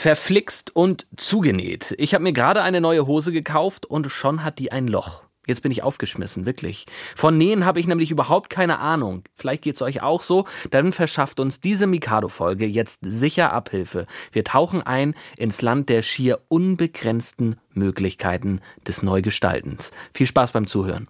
[0.00, 1.94] Verflixt und zugenäht.
[1.98, 5.24] Ich habe mir gerade eine neue Hose gekauft und schon hat die ein Loch.
[5.46, 6.86] Jetzt bin ich aufgeschmissen, wirklich.
[7.14, 9.24] Von Nähen habe ich nämlich überhaupt keine Ahnung.
[9.34, 10.46] Vielleicht geht's euch auch so.
[10.70, 14.06] Dann verschafft uns diese Mikado-Folge jetzt sicher Abhilfe.
[14.32, 19.92] Wir tauchen ein ins Land der schier unbegrenzten Möglichkeiten des Neugestaltens.
[20.14, 21.08] Viel Spaß beim Zuhören.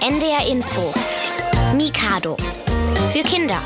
[0.00, 0.94] NDR Info.
[1.74, 2.36] Mikado.
[3.12, 3.60] Für Kinder.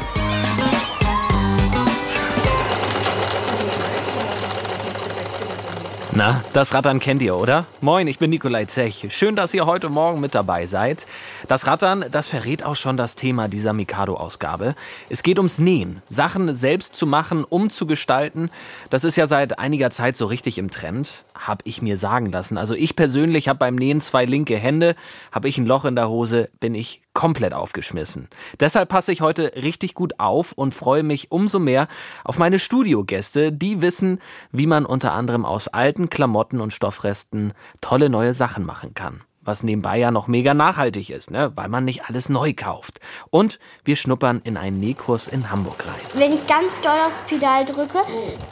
[6.12, 7.66] Na, das Rattern kennt ihr, oder?
[7.80, 9.06] Moin, ich bin Nikolai Zech.
[9.10, 11.06] Schön, dass ihr heute Morgen mit dabei seid.
[11.46, 14.74] Das Rattern, das verrät auch schon das Thema dieser Mikado-Ausgabe.
[15.09, 16.02] Es geht ums Nähen.
[16.09, 18.50] Sachen selbst zu machen, umzugestalten.
[18.91, 21.24] Das ist ja seit einiger Zeit so richtig im Trend.
[21.38, 22.58] Hab ich mir sagen lassen.
[22.58, 24.97] Also ich persönlich habe beim Nähen zwei linke Hände.
[25.30, 28.28] Hab ich ein Loch in der Hose, bin ich komplett aufgeschmissen.
[28.60, 31.88] Deshalb passe ich heute richtig gut auf und freue mich umso mehr
[32.24, 34.20] auf meine Studiogäste, die wissen,
[34.52, 39.22] wie man unter anderem aus alten Klamotten und Stoffresten tolle neue Sachen machen kann.
[39.42, 41.50] Was nebenbei ja noch mega nachhaltig ist, ne?
[41.55, 43.00] weil man nicht alles neu kauft.
[43.30, 46.00] Und wir schnuppern in einen Nähkurs in Hamburg rein.
[46.14, 48.00] Wenn ich ganz doll aufs Pedal drücke,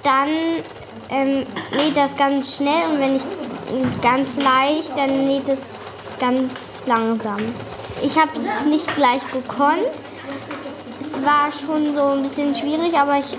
[0.02, 0.28] dann
[1.10, 3.22] ähm, näht das ganz schnell und wenn ich
[4.02, 5.87] ganz leicht, dann näht es
[6.18, 7.38] ganz langsam.
[8.02, 9.88] Ich habe es nicht gleich gekonnt.
[11.00, 13.36] Es war schon so ein bisschen schwierig, aber ich,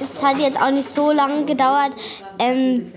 [0.00, 1.92] es hat jetzt auch nicht so lange gedauert,
[2.38, 2.92] ähm,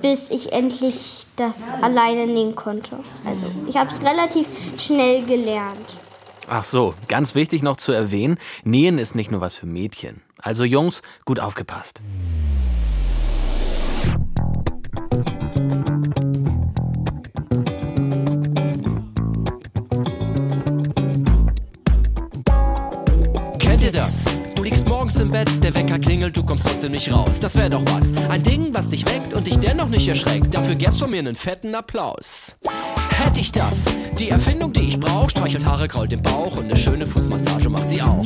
[0.00, 2.96] bis ich endlich das alleine nähen konnte.
[3.26, 4.46] Also ich habe es relativ
[4.78, 5.96] schnell gelernt.
[6.48, 10.22] Ach so, ganz wichtig noch zu erwähnen, Nähen ist nicht nur was für Mädchen.
[10.38, 12.00] Also Jungs, gut aufgepasst.
[24.00, 24.24] Das?
[24.54, 27.38] Du liegst morgens im Bett, der Wecker klingelt, du kommst trotzdem nicht raus.
[27.38, 28.12] Das wäre doch was.
[28.30, 30.54] Ein Ding, was dich weckt und dich dennoch nicht erschreckt.
[30.54, 32.56] Dafür gäb's von mir einen fetten Applaus.
[33.10, 33.84] Hätte ich das,
[34.18, 37.90] die Erfindung, die ich brauch, streichelt Haare, krault den Bauch und eine schöne Fußmassage macht
[37.90, 38.24] sie auch.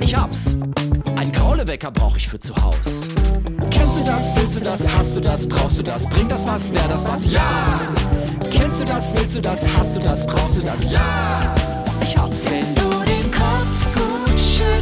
[0.00, 0.56] Ich hab's.
[1.16, 3.02] Ein Kraulewecker brauch ich für zu Haus.
[3.70, 4.36] Kennst du das?
[4.36, 4.88] Willst du das?
[4.88, 5.48] Hast du das?
[5.48, 6.04] Brauchst du das?
[6.08, 6.72] Bringt das was?
[6.72, 7.30] Wär das was?
[7.30, 7.80] Ja!
[8.50, 9.14] Kennst du das?
[9.14, 9.64] Willst du das?
[9.76, 10.26] Hast du das?
[10.26, 10.90] Brauchst du das?
[10.90, 11.54] Ja!
[12.02, 12.50] Ich hab's.
[12.50, 12.89] Wenn du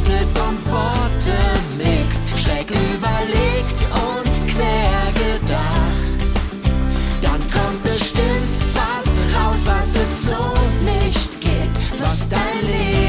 [0.09, 1.37] schüttelst und Worte
[1.77, 6.19] mixt, schräg überlegt und quer gedacht,
[7.21, 10.53] dann kommt bestimmt was raus, was es so
[10.83, 13.08] nicht gibt, was dein Leben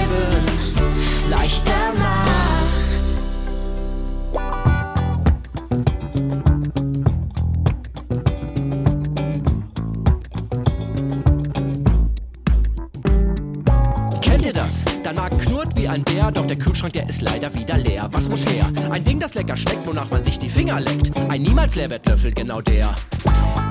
[16.32, 18.08] doch der Kühlschrank, der ist leider wieder leer.
[18.12, 18.66] Was muss her?
[18.90, 21.10] Ein Ding, das lecker schmeckt, wonach man sich die Finger leckt.
[21.28, 22.94] Ein niemals Leerwertlöffel, genau der.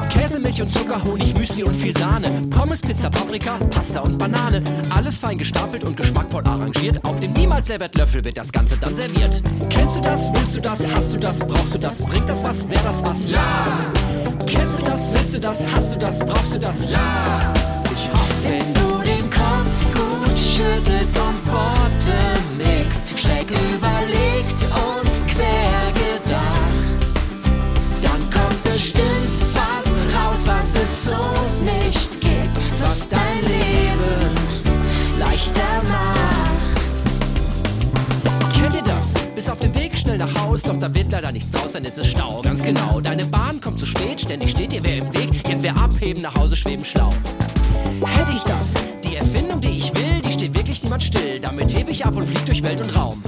[0.10, 2.30] Käse, Milch und Zucker, Honig, Müsli und viel Sahne.
[2.50, 4.62] Pommes, Pizza, Paprika, Pasta und Banane.
[4.90, 7.04] Alles fein gestapelt und geschmackvoll arrangiert.
[7.06, 9.42] Auf dem niemals Leerwertlöffel wird das Ganze dann serviert.
[9.70, 10.34] Kennst du das?
[10.34, 10.86] Willst du das?
[10.94, 11.40] Hast du das?
[11.40, 12.00] Brauchst du das?
[12.00, 12.68] Bringt das was?
[12.70, 13.30] Wär das was?
[13.30, 13.68] Ja!
[14.48, 15.12] Kennst du das?
[15.12, 15.66] Willst du das?
[15.74, 16.20] Hast du das?
[16.20, 16.90] Brauchst du das?
[16.90, 17.54] Ja!
[17.94, 18.44] Ich hab's.
[18.44, 22.39] Wenn du den Kopf gut schüttelst und Worte
[23.20, 27.06] schräg überlegt und quer gedacht,
[28.02, 31.18] dann kommt bestimmt was raus, was es so
[31.66, 34.36] nicht gibt, was dein Leben
[35.20, 36.80] leichter macht.
[38.54, 39.14] Kennt ihr das?
[39.36, 41.98] Bis auf dem Weg schnell nach Haus, doch da wird leider nichts draus, dann ist
[41.98, 42.42] es Stau.
[42.42, 43.02] Ganz genau.
[43.02, 46.56] Deine Bahn kommt zu spät, ständig steht dir wer im Weg, irgendwer abheben, nach Hause
[46.56, 47.12] schweben schlau.
[48.06, 49.49] Hätte ich das, die Erfindung,
[50.70, 51.40] wirklich niemand still.
[51.40, 53.22] Damit hebe ich ab und flieg durch Welt und Raum.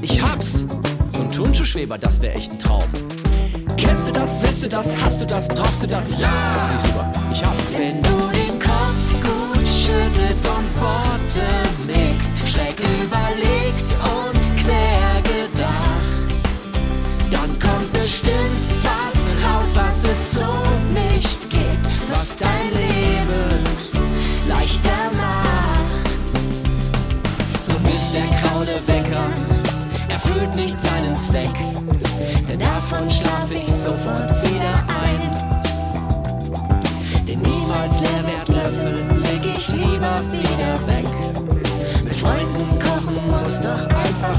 [0.00, 0.64] Ich hab's,
[1.10, 2.84] so ein Turnschuhschweber, das wär echt ein Traum.
[3.76, 6.16] Kennst du das, willst du das, hast du das, brauchst du das?
[6.18, 6.30] Ja!
[6.80, 7.76] Super, ich hab's.
[7.76, 8.37] Wenn du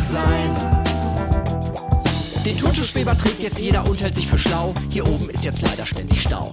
[0.10, 0.56] sein.
[2.46, 4.74] Den Turnschuhschweber trägt jetzt jeder und hält sich für schlau.
[4.90, 6.52] Hier oben ist jetzt leider ständig Stau.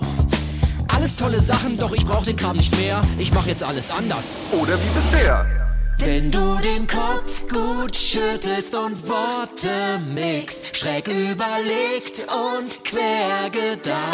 [0.89, 3.03] Alles tolle Sachen, doch ich brauch den Kram nicht mehr.
[3.19, 4.29] Ich mach jetzt alles anders.
[4.53, 5.47] Oder wie bisher.
[5.99, 14.13] Wenn du den Kopf gut schüttelst und Worte mixt, schräg überlegt und quer gedacht,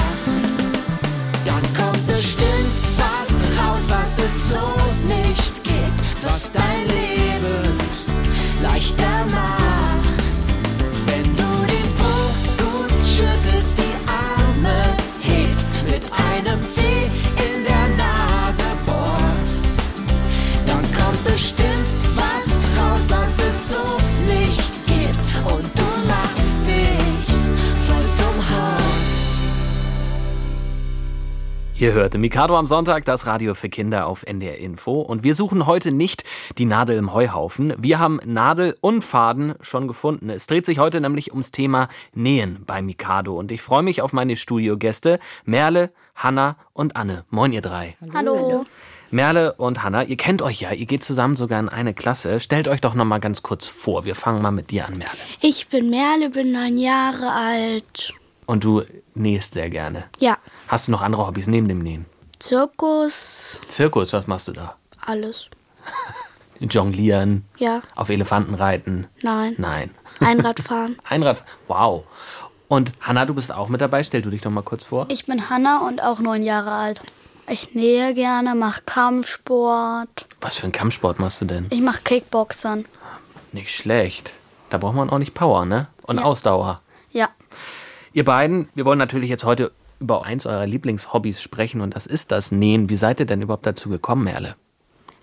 [1.44, 4.60] dann kommt bestimmt was raus, was es so
[5.08, 7.11] nicht gibt, was dein Leben
[8.62, 9.61] leichter macht.
[31.82, 35.00] Ihr hörte Mikado am Sonntag, das Radio für Kinder auf NDR Info.
[35.00, 36.22] Und wir suchen heute nicht
[36.56, 37.74] die Nadel im Heuhaufen.
[37.76, 40.30] Wir haben Nadel und Faden schon gefunden.
[40.30, 43.36] Es dreht sich heute nämlich ums Thema Nähen bei Mikado.
[43.36, 47.24] Und ich freue mich auf meine Studiogäste Merle, Hanna und Anne.
[47.30, 47.96] Moin, ihr drei.
[48.14, 48.64] Hallo.
[49.10, 52.38] Merle und Hanna, ihr kennt euch ja, ihr geht zusammen sogar in eine Klasse.
[52.38, 54.04] Stellt euch doch noch mal ganz kurz vor.
[54.04, 55.18] Wir fangen mal mit dir an, Merle.
[55.40, 58.14] Ich bin Merle, bin neun Jahre alt.
[58.46, 58.82] Und du
[59.14, 60.04] nähst sehr gerne.
[60.20, 60.38] Ja.
[60.72, 62.06] Hast du noch andere Hobbys neben dem Nähen?
[62.38, 64.74] Zirkus, Zirkus, was machst du da?
[65.04, 65.48] alles.
[66.60, 69.06] Jonglieren, Ja, auf Elefanten reiten?
[69.22, 69.54] nein.
[69.58, 69.90] Nein.
[70.20, 70.96] Einradfahren.
[71.04, 72.04] Einrad, wow.
[72.68, 74.02] Und Hanna, du bist auch mit dabei.
[74.02, 75.04] Stell du dich doch mal kurz vor.
[75.10, 77.02] Ich bin Hanna und auch neun Jahre alt.
[77.50, 80.24] Ich nähe gerne, mache Kampfsport.
[80.40, 81.66] Was für einen Kampfsport machst du denn?
[81.68, 82.86] Ich mache Kickboxern.
[83.52, 84.32] Nicht schlecht.
[84.70, 85.88] Da braucht man auch nicht Power, ne?
[86.04, 86.80] Und Ausdauer.
[87.10, 87.28] Ja.
[88.14, 89.70] Ihr beiden, wir wollen natürlich jetzt heute
[90.02, 92.90] über eins eurer Lieblingshobbys sprechen und das ist das Nähen.
[92.90, 94.56] Wie seid ihr denn überhaupt dazu gekommen, Merle?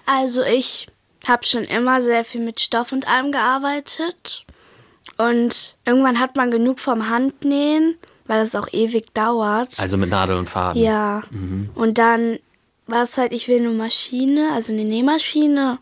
[0.05, 0.87] Also ich
[1.27, 4.45] habe schon immer sehr viel mit Stoff und allem gearbeitet.
[5.17, 9.79] Und irgendwann hat man genug vom Handnähen, weil es auch ewig dauert.
[9.79, 10.81] Also mit Nadel und Faden.
[10.81, 11.23] Ja.
[11.75, 12.39] Und dann
[12.87, 15.79] war es halt, ich will eine Maschine, also eine Nähmaschine.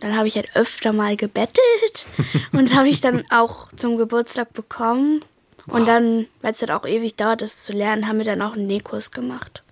[0.00, 2.06] Dann habe ich halt öfter mal gebettelt
[2.52, 5.20] und habe ich dann auch zum Geburtstag bekommen.
[5.66, 8.54] Und dann, weil es halt auch ewig dauert, das zu lernen, haben wir dann auch
[8.54, 9.62] einen Nähkurs gemacht.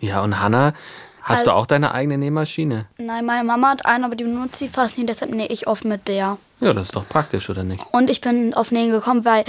[0.00, 0.74] Ja, und Hanna,
[1.22, 2.86] hast du auch deine eigene Nähmaschine?
[2.98, 5.84] Nein, meine Mama hat einen, aber die benutzt sie fast nie, deshalb nähe ich oft
[5.84, 6.38] mit der.
[6.60, 7.82] Ja, das ist doch praktisch, oder nicht?
[7.92, 9.44] Und ich bin auf Nähen gekommen, weil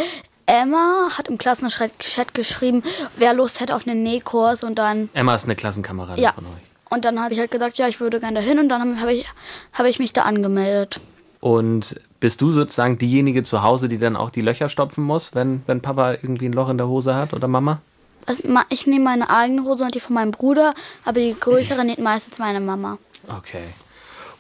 [0.48, 2.84] Emma hat im Klassenchat geschrieben,
[3.18, 6.34] wer Lust hätte auf einen Nähkurs und dann Emma ist eine Klassenkameradin Ja.
[6.34, 6.52] von euch.
[6.92, 9.26] und dann habe ich halt gesagt, ja, ich würde gerne dahin und dann habe ich,
[9.74, 11.00] habe ich mich da angemeldet.
[11.40, 15.62] Und bist du sozusagen diejenige zu Hause, die dann auch die Löcher stopfen muss, wenn,
[15.68, 17.82] wenn Papa irgendwie ein Loch in der Hose hat oder Mama?
[18.26, 20.74] Also, ich nehme meine eigene Hose und die von meinem Bruder,
[21.04, 22.98] aber die größere näht meistens meine Mama.
[23.28, 23.62] Okay.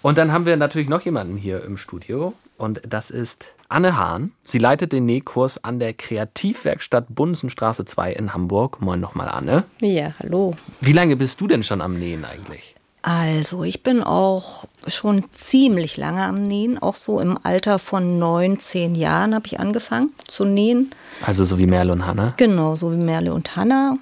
[0.02, 4.32] Und dann haben wir natürlich noch jemanden hier im Studio und das ist Anne Hahn.
[4.44, 8.82] Sie leitet den Nähkurs an der Kreativwerkstatt Bunsenstraße 2 in Hamburg.
[8.82, 9.64] Moin nochmal, Anne.
[9.80, 10.56] Ja, hallo.
[10.82, 12.75] Wie lange bist du denn schon am Nähen eigentlich?
[13.07, 16.80] Also, ich bin auch schon ziemlich lange am Nähen.
[16.80, 20.90] Auch so im Alter von neun, zehn Jahren habe ich angefangen zu nähen.
[21.24, 22.34] Also so wie Merle und Hanna.
[22.38, 24.00] Genau, so wie Merle und Hanna.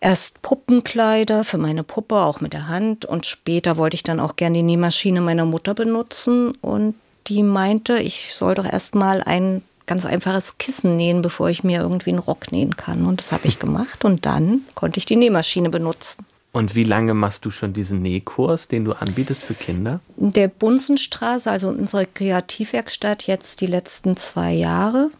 [0.00, 3.04] Erst Puppenkleider für meine Puppe, auch mit der Hand.
[3.04, 6.56] Und später wollte ich dann auch gerne die Nähmaschine meiner Mutter benutzen.
[6.60, 6.96] Und
[7.28, 11.82] die meinte, ich soll doch erst mal ein ganz einfaches Kissen nähen, bevor ich mir
[11.82, 13.04] irgendwie einen Rock nähen kann.
[13.04, 14.04] Und das habe ich gemacht.
[14.04, 16.26] Und dann konnte ich die Nähmaschine benutzen.
[16.52, 20.00] Und wie lange machst du schon diesen Nähkurs, den du anbietest für Kinder?
[20.30, 25.10] der Bunsenstraße, also unsere Kreativwerkstatt, jetzt die letzten zwei Jahre.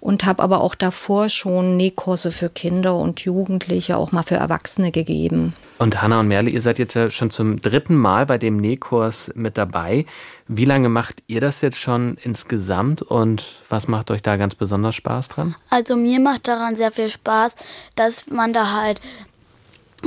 [0.00, 4.92] Und habe aber auch davor schon Nähkurse für Kinder und Jugendliche, auch mal für Erwachsene
[4.92, 5.54] gegeben.
[5.78, 9.32] Und Hanna und Merle, ihr seid jetzt ja schon zum dritten Mal bei dem Nähkurs
[9.34, 10.06] mit dabei.
[10.48, 14.94] Wie lange macht ihr das jetzt schon insgesamt und was macht euch da ganz besonders
[14.94, 15.56] Spaß dran?
[15.70, 17.56] Also mir macht daran sehr viel Spaß,
[17.96, 19.00] dass man da halt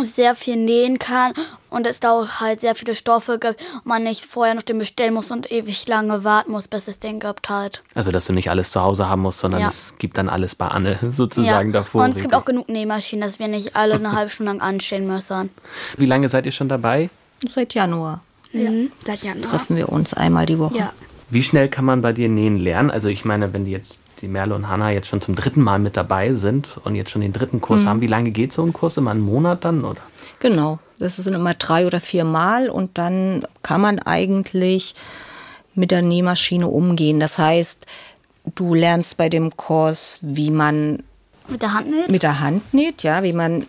[0.03, 1.34] sehr viel nähen kann
[1.69, 4.77] und es da auch halt sehr viele Stoffe gibt und man nicht vorher noch den
[4.77, 7.84] bestellen muss und ewig lange warten muss, bis es den gibt halt.
[7.96, 9.67] Also, dass du nicht alles zu Hause haben musst, sondern Ja.
[9.67, 12.03] es gibt dann alles bei Anne sozusagen davor.
[12.03, 15.08] Und es gibt auch genug Nähmaschinen, dass wir nicht alle eine halbe Stunde lang anstehen
[15.08, 15.50] müssen.
[15.98, 17.10] Wie lange seid ihr schon dabei?
[17.53, 18.91] Seit Januar Mhm.
[19.05, 19.48] Seit Januar.
[19.51, 20.75] treffen wir uns einmal die Woche.
[20.77, 20.91] Ja.
[21.29, 22.89] Wie schnell kann man bei dir nähen lernen?
[22.89, 25.79] Also, ich meine, wenn die jetzt die Merle und Hanna jetzt schon zum dritten Mal
[25.79, 28.73] mit dabei sind und jetzt schon den dritten Kurs haben, wie lange geht so ein
[28.73, 28.97] Kurs?
[28.97, 30.01] Immer einen Monat dann, oder?
[30.39, 34.95] Genau, das sind immer drei oder vier Mal und dann kann man eigentlich
[35.75, 37.19] mit der Nähmaschine umgehen.
[37.19, 37.85] Das heißt,
[38.55, 41.03] du lernst bei dem Kurs, wie man
[41.47, 42.09] Mit der Hand näht?
[42.09, 43.65] mit der Hand näht, ja, wie man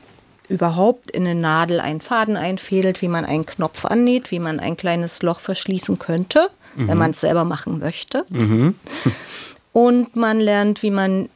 [0.48, 4.76] überhaupt in eine Nadel einen Faden einfädelt, wie man einen Knopf annäht, wie man ein
[4.76, 8.24] kleines Loch verschließen könnte, wenn man es selber machen möchte.
[9.72, 11.28] Und man lernt, wie man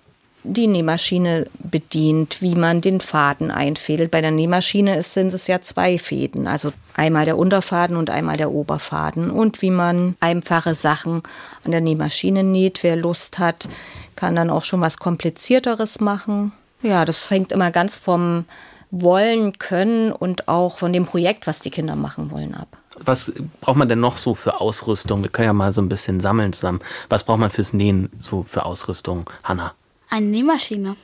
[0.44, 4.10] die Nähmaschine bedient, wie man den Faden einfädelt.
[4.10, 8.52] Bei der Nähmaschine sind es ja zwei Fäden, also einmal der Unterfaden und einmal der
[8.52, 9.30] Oberfaden.
[9.30, 11.22] Und wie man einfache Sachen
[11.64, 12.82] an der Nähmaschine näht.
[12.82, 13.68] Wer Lust hat,
[14.16, 16.52] kann dann auch schon was Komplizierteres machen.
[16.82, 18.44] Ja, das hängt immer ganz vom
[18.90, 22.68] Wollen, Können und auch von dem Projekt, was die Kinder machen wollen, ab.
[23.02, 25.22] Was braucht man denn noch so für Ausrüstung?
[25.22, 26.80] Wir können ja mal so ein bisschen sammeln zusammen.
[27.08, 29.74] Was braucht man fürs Nähen so für Ausrüstung, Hanna?
[30.10, 30.96] Eine Nähmaschine.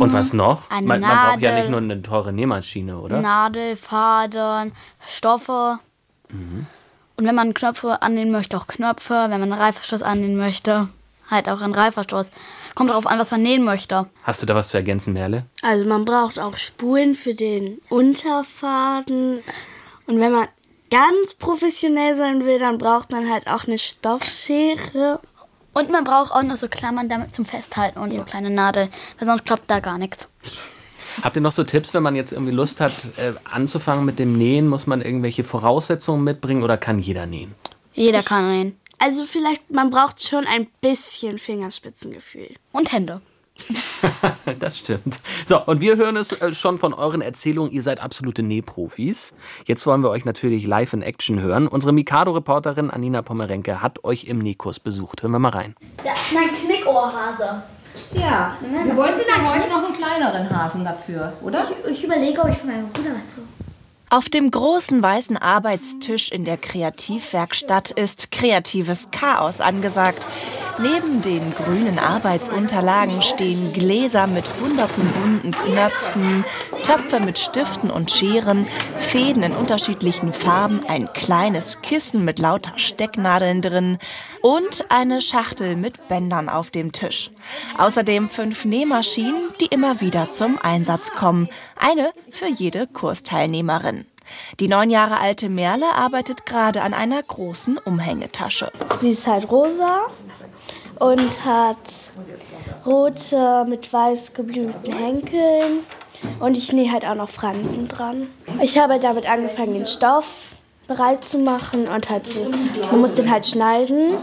[0.00, 0.70] Und was noch?
[0.70, 3.20] Eine man, man braucht ja nicht nur eine teure Nähmaschine, oder?
[3.20, 4.72] Nadel, Faden,
[5.04, 5.78] Stoffe.
[7.16, 9.26] Und wenn man Knöpfe annähen möchte, auch Knöpfe.
[9.28, 10.88] Wenn man einen Reißverschluss annähen möchte,
[11.30, 12.30] halt auch einen Reißverschluss.
[12.74, 14.08] Kommt darauf an, was man nähen möchte.
[14.24, 15.44] Hast du da was zu ergänzen, Merle?
[15.62, 19.40] Also man braucht auch Spulen für den Unterfaden.
[20.06, 20.48] Und wenn man
[20.94, 25.18] ganz professionell sein will, dann braucht man halt auch eine Stoffschere.
[25.72, 29.26] Und man braucht auch noch so Klammern damit zum Festhalten und so kleine Nadeln, weil
[29.26, 30.28] sonst klappt da gar nichts.
[31.22, 34.38] Habt ihr noch so Tipps, wenn man jetzt irgendwie Lust hat, äh, anzufangen mit dem
[34.38, 34.68] Nähen?
[34.68, 37.56] Muss man irgendwelche Voraussetzungen mitbringen oder kann jeder nähen?
[37.92, 38.78] Jeder kann nähen.
[38.98, 42.50] Also vielleicht, man braucht schon ein bisschen Fingerspitzengefühl.
[42.70, 43.20] Und Hände.
[44.60, 45.20] Das stimmt.
[45.46, 47.72] So, und wir hören es äh, schon von euren Erzählungen.
[47.72, 49.32] Ihr seid absolute Nähprofis.
[49.64, 51.66] Jetzt wollen wir euch natürlich live in Action hören.
[51.66, 55.22] Unsere Mikado-Reporterin Anina Pomerenke hat euch im Nähkurs besucht.
[55.22, 55.74] Hören wir mal rein.
[55.98, 57.62] Das ist mein Knickohrhase.
[58.12, 61.64] Ja, du wolltest ja heute noch einen kleineren Hasen dafür, oder?
[61.90, 63.44] Ich überlege, ob ich von meinem Bruder was tue.
[64.10, 70.26] Auf dem großen weißen Arbeitstisch in der Kreativwerkstatt ist kreatives Chaos angesagt.
[70.80, 76.44] Neben den grünen Arbeitsunterlagen stehen Gläser mit hunderten bunten Knöpfen,
[76.82, 78.66] Töpfe mit Stiften und Scheren,
[78.98, 83.98] Fäden in unterschiedlichen Farben, ein kleines Kissen mit lauter Stecknadeln drin
[84.42, 87.30] und eine Schachtel mit Bändern auf dem Tisch.
[87.78, 91.48] Außerdem fünf Nähmaschinen, die immer wieder zum Einsatz kommen.
[91.78, 94.06] Eine für jede Kursteilnehmerin.
[94.60, 98.72] Die neun Jahre alte Merle arbeitet gerade an einer großen Umhängetasche.
[99.00, 100.06] Sie ist halt rosa
[101.10, 102.10] und hat
[102.86, 105.80] rote mit weiß geblümten Henkeln.
[106.40, 108.28] Und ich nähe halt auch noch Fransen dran.
[108.62, 110.56] Ich habe damit angefangen, den Stoff
[110.86, 112.50] bereit zu machen und halt so,
[112.90, 114.14] man muss den halt schneiden.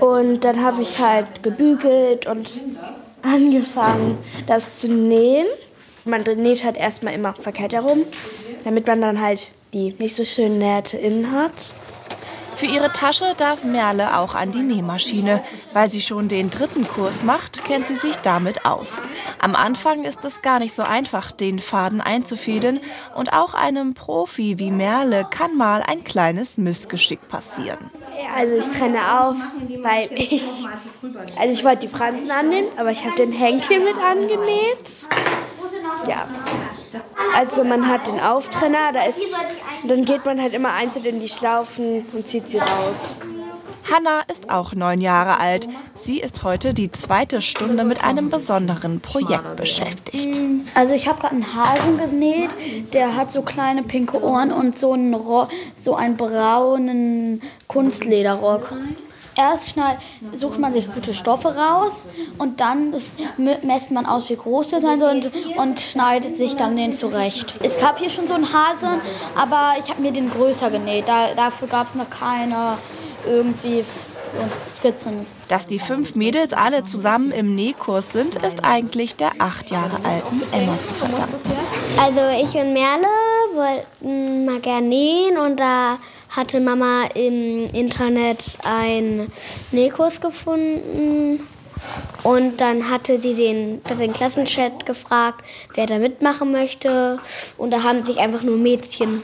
[0.00, 2.48] Und dann habe ich halt gebügelt und
[3.22, 5.46] angefangen, das zu nähen.
[6.04, 8.04] Man näht halt erstmal immer verkehrt herum,
[8.64, 11.72] damit man dann halt die nicht so schönen Nähte innen hat.
[12.58, 15.44] Für ihre Tasche darf Merle auch an die Nähmaschine.
[15.72, 19.00] Weil sie schon den dritten Kurs macht, kennt sie sich damit aus.
[19.38, 22.80] Am Anfang ist es gar nicht so einfach, den Faden einzufädeln.
[23.14, 27.78] Und auch einem Profi wie Merle kann mal ein kleines Missgeschick passieren.
[28.36, 29.36] Also ich trenne auf,
[29.82, 30.42] weil ich,
[31.38, 35.06] also ich wollte die Fransen annähen, aber ich habe den Henkel mit angenäht.
[36.08, 36.26] Ja.
[37.36, 39.20] Also man hat den Auftrenner, da ist,
[39.86, 43.16] dann geht man halt immer einzeln in die Schlaufen und zieht sie raus.
[43.90, 45.66] Hanna ist auch neun Jahre alt.
[45.96, 50.38] Sie ist heute die zweite Stunde mit einem besonderen Projekt beschäftigt.
[50.74, 52.50] Also ich habe gerade einen Hasen genäht,
[52.92, 55.48] der hat so kleine pinke Ohren und so einen, Ro
[55.82, 58.72] so einen braunen Kunstlederrock.
[59.38, 59.96] Erst schnell
[60.34, 61.92] sucht man sich gute Stoffe raus
[62.38, 62.92] und dann
[63.62, 67.54] messt man aus, wie groß der sein soll und, und schneidet sich dann den zurecht.
[67.62, 69.00] Es gab hier schon so einen Hasen,
[69.36, 71.08] aber ich habe mir den größer genäht.
[71.08, 72.78] Da, dafür gab es noch keine
[73.26, 73.84] irgendwie
[74.68, 75.26] Skizzen.
[75.48, 80.42] Dass die fünf Mädels alle zusammen im Nähkurs sind, ist eigentlich der acht Jahre alten
[80.52, 81.34] Emma zu verdanken.
[81.96, 83.06] Also ich und Merle
[83.54, 89.32] wollten mal gerne nähen und da hatte Mama im Internet einen
[89.72, 91.40] Nähkurs gefunden.
[92.22, 95.44] Und dann hatte sie den, den Klassenchat gefragt,
[95.74, 97.20] wer da mitmachen möchte.
[97.56, 99.22] Und da haben sich einfach nur Mädchen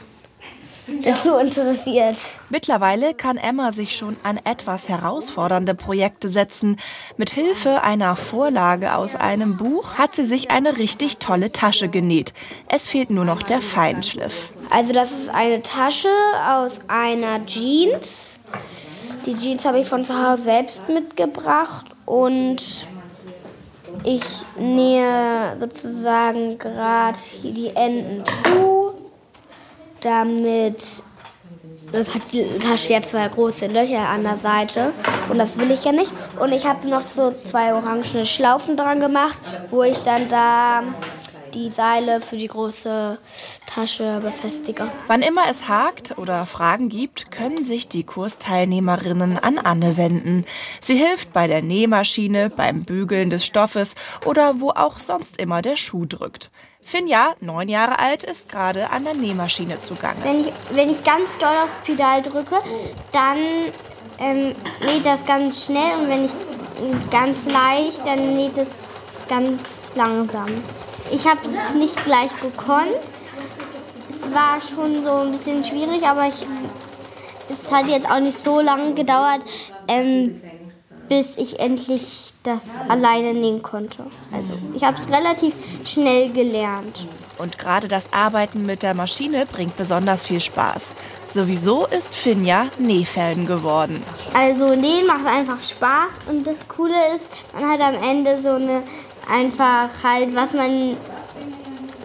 [1.02, 2.16] dazu interessiert.
[2.50, 6.78] Mittlerweile kann Emma sich schon an etwas herausfordernde Projekte setzen.
[7.16, 12.32] Mit Hilfe einer Vorlage aus einem Buch hat sie sich eine richtig tolle Tasche genäht.
[12.68, 14.50] Es fehlt nur noch der Feinschliff.
[14.70, 16.08] Also das ist eine Tasche
[16.48, 18.38] aus einer Jeans.
[19.26, 22.86] Die Jeans habe ich von zu Hause selbst mitgebracht und
[24.02, 24.22] ich
[24.58, 28.73] nähe sozusagen gerade die Enden zu,
[30.04, 31.02] damit
[31.92, 34.92] das hat die Tasche jetzt zwei große Löcher an der Seite
[35.28, 36.10] und das will ich ja nicht.
[36.40, 40.82] Und ich habe noch so zwei orangene Schlaufen dran gemacht, wo ich dann da
[41.54, 43.18] die Seile für die große
[43.66, 44.90] Tasche befestige.
[45.06, 50.46] Wann immer es hakt oder Fragen gibt, können sich die Kursteilnehmerinnen an Anne wenden.
[50.80, 53.94] Sie hilft bei der Nähmaschine, beim Bügeln des Stoffes
[54.24, 56.50] oder wo auch sonst immer der Schuh drückt.
[56.86, 60.22] Finja, neun Jahre alt, ist gerade an der Nähmaschine zugange.
[60.22, 62.56] Wenn ich, wenn ich ganz doll aufs Pedal drücke,
[63.10, 63.38] dann
[64.18, 66.32] ähm, näht das ganz schnell und wenn ich
[67.10, 68.68] ganz leicht, dann näht es
[69.28, 69.60] ganz
[69.94, 70.62] langsam.
[71.10, 72.96] Ich habe es nicht gleich gekonnt.
[74.10, 76.46] Es war schon so ein bisschen schwierig, aber ich,
[77.48, 79.40] es hat jetzt auch nicht so lange gedauert,
[79.88, 80.40] ähm,
[81.08, 84.04] bis ich endlich das alleine nähen konnte.
[84.32, 87.06] Also ich habe es relativ schnell gelernt.
[87.38, 90.94] Und gerade das Arbeiten mit der Maschine bringt besonders viel Spaß.
[91.26, 94.02] Sowieso ist Finja Nähfan geworden.
[94.34, 98.82] Also nähen macht einfach Spaß und das Coole ist, man hat am Ende so eine
[99.28, 100.96] einfach halt, was man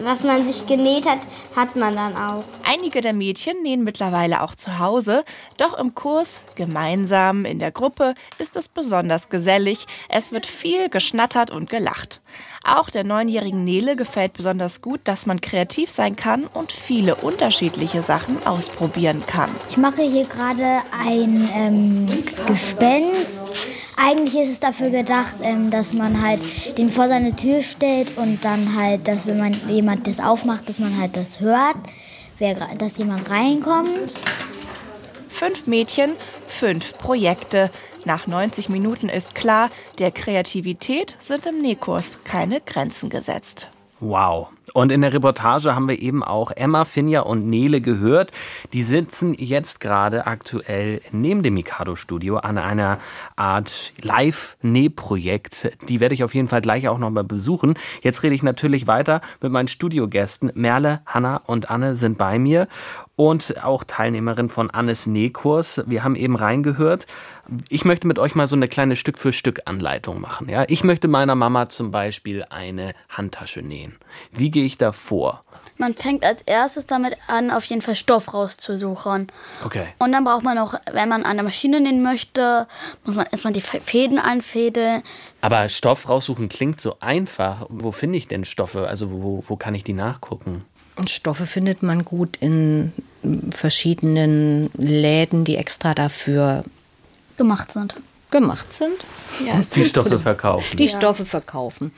[0.02, 1.18] was man sich genäht hat,
[1.54, 2.44] hat man dann auch.
[2.64, 5.24] Einige der Mädchen nähen mittlerweile auch zu Hause,
[5.56, 9.86] doch im Kurs, gemeinsam, in der Gruppe, ist es besonders gesellig.
[10.08, 12.20] Es wird viel geschnattert und gelacht.
[12.64, 18.02] Auch der neunjährigen Nele gefällt besonders gut, dass man kreativ sein kann und viele unterschiedliche
[18.02, 19.50] Sachen ausprobieren kann.
[19.70, 22.06] Ich mache hier gerade ein ähm,
[22.46, 23.54] Gespenst.
[24.02, 26.40] Eigentlich ist es dafür gedacht, ähm, dass man halt
[26.78, 30.78] den vor seine Tür stellt und dann halt, dass wenn man jemand das aufmacht, dass
[30.78, 31.76] man halt das hört,
[32.38, 34.14] wer, dass jemand reinkommt.
[35.28, 36.12] Fünf Mädchen,
[36.46, 37.70] fünf Projekte.
[38.06, 43.68] Nach 90 Minuten ist klar, der Kreativität sind im Nähkurs keine Grenzen gesetzt.
[44.00, 44.48] Wow.
[44.72, 48.30] Und in der Reportage haben wir eben auch Emma, Finja und Nele gehört.
[48.72, 52.98] Die sitzen jetzt gerade aktuell neben dem Mikado-Studio an einer
[53.36, 55.72] Art Live-Nähprojekt.
[55.88, 57.74] Die werde ich auf jeden Fall gleich auch nochmal besuchen.
[58.02, 60.52] Jetzt rede ich natürlich weiter mit meinen Studiogästen.
[60.54, 62.68] Merle, Hanna und Anne sind bei mir
[63.16, 65.82] und auch Teilnehmerin von Annes Nähkurs.
[65.86, 67.06] Wir haben eben reingehört.
[67.68, 70.48] Ich möchte mit euch mal so eine kleine Stück für Stück Anleitung machen.
[70.48, 70.64] Ja?
[70.68, 73.96] Ich möchte meiner Mama zum Beispiel eine Handtasche nähen.
[74.30, 75.42] Wie gehe ich da vor?
[75.80, 79.28] Man fängt als erstes damit an, auf jeden Fall Stoff rauszusuchen.
[79.64, 79.86] Okay.
[79.98, 82.66] Und dann braucht man auch, wenn man an der Maschine nähen möchte,
[83.06, 85.02] muss man erstmal die Fäden einfädeln.
[85.40, 87.64] Aber Stoff raussuchen klingt so einfach.
[87.70, 88.88] Wo finde ich denn Stoffe?
[88.88, 90.66] Also wo, wo kann ich die nachgucken?
[90.96, 92.92] Und Stoffe findet man gut in
[93.50, 96.62] verschiedenen Läden, die extra dafür
[97.38, 97.94] gemacht sind.
[98.30, 98.92] Gemacht sind.
[99.46, 100.76] Ja, die Stoffe verkaufen.
[100.76, 100.96] Die ja.
[100.96, 101.92] Stoffe verkaufen.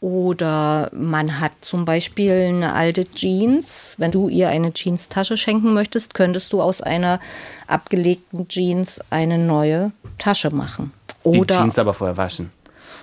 [0.00, 3.94] Oder man hat zum Beispiel eine alte Jeans.
[3.98, 7.20] Wenn du ihr eine Jeans-Tasche schenken möchtest, könntest du aus einer
[7.66, 10.92] abgelegten Jeans eine neue Tasche machen.
[11.22, 12.50] Oder Die Jeans aber vorher waschen.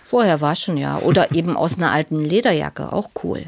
[0.04, 0.98] Vorher waschen, ja.
[1.00, 3.46] Oder eben aus einer alten Lederjacke, auch cool.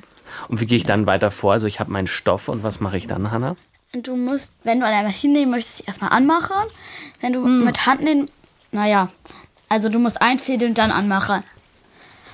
[0.47, 1.53] Und wie gehe ich dann weiter vor?
[1.53, 3.55] Also ich habe meinen Stoff und was mache ich dann, Hanna?
[3.93, 6.55] Du musst, wenn du an der Maschine nehmen möchtest, erstmal anmachen.
[7.21, 7.65] Wenn du hm.
[7.65, 8.29] mit Hand nehmen,
[8.71, 9.09] naja,
[9.69, 11.43] also du musst einfädeln und dann anmachen.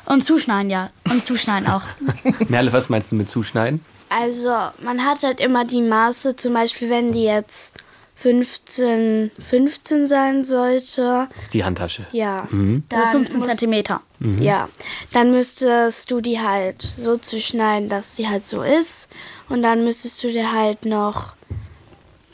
[0.06, 0.90] Und zuschneiden, ja.
[1.10, 1.84] Und zuschneiden auch.
[2.50, 3.84] Merle, was meinst du mit zuschneiden?
[4.10, 4.50] Also,
[4.84, 7.74] man hat halt immer die Maße, zum Beispiel, wenn die jetzt
[8.16, 11.28] 15, 15 sein sollte.
[11.54, 12.06] Die Handtasche.
[12.12, 12.48] Ja.
[12.50, 12.84] Mhm.
[12.90, 14.02] Dann 15 Zentimeter.
[14.20, 14.42] Mhm.
[14.42, 14.70] Ja.
[15.12, 19.10] Dann müsstest du die halt so zuschneiden, dass sie halt so ist.
[19.50, 21.34] Und dann müsstest du dir halt noch,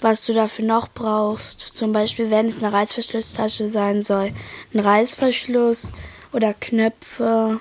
[0.02, 1.62] was du dafür noch brauchst.
[1.62, 4.32] Zum Beispiel, wenn es eine Reißverschlusstasche sein soll,
[4.74, 5.92] ein Reißverschluss
[6.32, 7.60] oder Knöpfe.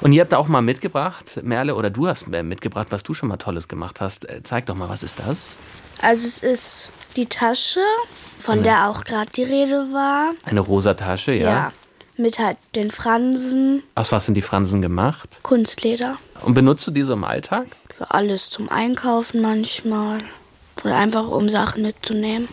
[0.00, 3.28] Und ihr habt da auch mal mitgebracht, Merle, oder du hast mitgebracht, was du schon
[3.28, 4.28] mal Tolles gemacht hast.
[4.28, 5.56] Äh, zeig doch mal, was ist das?
[6.02, 7.80] Also es ist die Tasche,
[8.42, 8.62] von Eine.
[8.62, 10.32] der auch gerade die Rede war.
[10.44, 11.50] Eine rosa Tasche, ja?
[11.50, 11.72] Ja,
[12.16, 13.82] mit halt den Fransen.
[13.94, 15.38] Aus was sind die Fransen gemacht?
[15.42, 16.16] Kunstleder.
[16.42, 17.66] Und benutzt du die so im Alltag?
[17.96, 20.18] Für alles, zum Einkaufen manchmal.
[20.84, 22.48] Oder einfach, um Sachen mitzunehmen.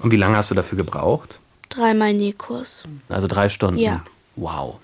[0.00, 1.38] Und wie lange hast du dafür gebraucht?
[1.68, 2.84] Dreimal Nähkurs.
[3.08, 3.80] Also drei Stunden?
[3.80, 4.02] Ja.
[4.36, 4.76] Wow.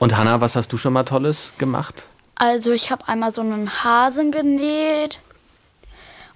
[0.00, 2.06] Und Hanna, was hast du schon mal Tolles gemacht?
[2.34, 5.20] Also ich habe einmal so einen Hasen genäht.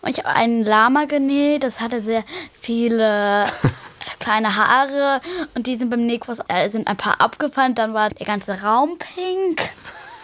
[0.03, 1.64] Und ich habe einen Lama genäht.
[1.64, 2.24] Das hatte sehr
[2.61, 3.46] viele
[4.20, 5.22] kleine Haare.
[5.55, 7.74] Und die sind beim Nähkurs äh, sind ein paar abgefallen.
[7.74, 9.62] Dann war der ganze Raum pink.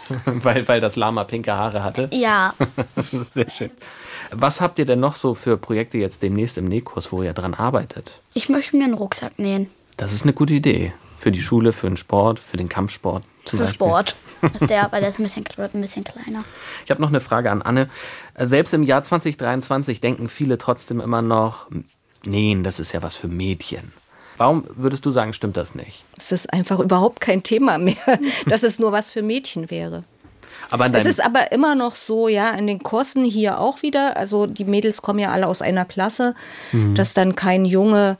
[0.43, 2.09] weil, weil das Lama pinke Haare hatte?
[2.11, 2.53] Ja.
[2.95, 3.71] sehr schön.
[4.29, 7.55] Was habt ihr denn noch so für Projekte jetzt demnächst im Nähkurs, wo ihr dran
[7.55, 8.11] arbeitet?
[8.35, 9.71] Ich möchte mir einen Rucksack nähen.
[9.97, 10.93] Das ist eine gute Idee.
[11.17, 13.23] Für die Schule, für den Sport, für den Kampfsport.
[13.45, 13.75] Zum für Beispiel.
[13.75, 14.15] Sport.
[14.59, 16.43] Ist der, weil der ist ein bisschen, ein bisschen kleiner.
[16.83, 17.89] Ich habe noch eine Frage an Anne.
[18.39, 21.67] Selbst im Jahr 2023 denken viele trotzdem immer noch,
[22.25, 23.93] nähen, das ist ja was für Mädchen.
[24.37, 26.03] Warum würdest du sagen, stimmt das nicht?
[26.17, 27.95] Es ist einfach überhaupt kein Thema mehr,
[28.47, 30.03] dass es nur was für Mädchen wäre.
[30.71, 34.47] Aber es ist aber immer noch so, ja, in den Kursen hier auch wieder, also
[34.47, 36.33] die Mädels kommen ja alle aus einer Klasse,
[36.71, 36.95] mhm.
[36.95, 38.17] dass dann kein Junge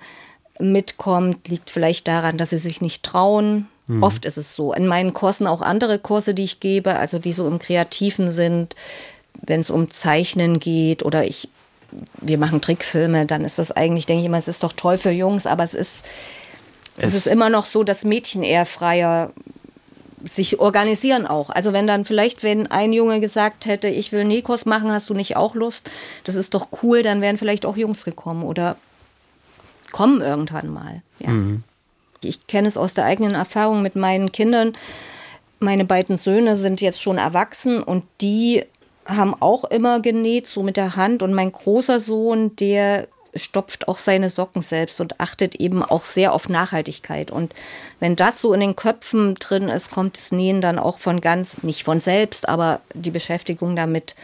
[0.60, 3.68] mitkommt, liegt vielleicht daran, dass sie sich nicht trauen.
[3.92, 4.04] Mhm.
[4.04, 4.74] Oft ist es so.
[4.74, 8.76] In meinen Kursen auch andere Kurse, die ich gebe, also die so im Kreativen sind,
[9.34, 11.50] wenn es um Zeichnen geht oder ich,
[12.22, 15.12] wir machen Trickfilme, dann ist das eigentlich, denke ich immer, es ist doch toll für
[15.12, 16.06] Jungs, aber es ist,
[16.98, 19.32] es, es ist immer noch so, dass Mädchen eher freier
[20.24, 21.50] sich organisieren auch.
[21.50, 25.16] Also wenn dann vielleicht, wenn ein Junge gesagt hätte, ich will Nekos machen, hast du
[25.16, 25.90] nicht auch Lust?
[26.24, 28.78] Das ist doch cool, dann wären vielleicht auch Jungs gekommen oder
[29.92, 31.02] kommen irgendwann mal.
[31.20, 31.32] Ja.
[31.32, 31.64] Mhm.
[32.24, 34.74] Ich kenne es aus der eigenen Erfahrung mit meinen Kindern.
[35.60, 38.64] Meine beiden Söhne sind jetzt schon erwachsen und die
[39.06, 41.24] haben auch immer genäht, so mit der Hand.
[41.24, 46.34] Und mein großer Sohn, der stopft auch seine Socken selbst und achtet eben auch sehr
[46.34, 47.32] auf Nachhaltigkeit.
[47.32, 47.54] Und
[48.00, 51.64] wenn das so in den Köpfen drin ist, kommt das Nähen dann auch von ganz,
[51.64, 54.16] nicht von selbst, aber die Beschäftigung damit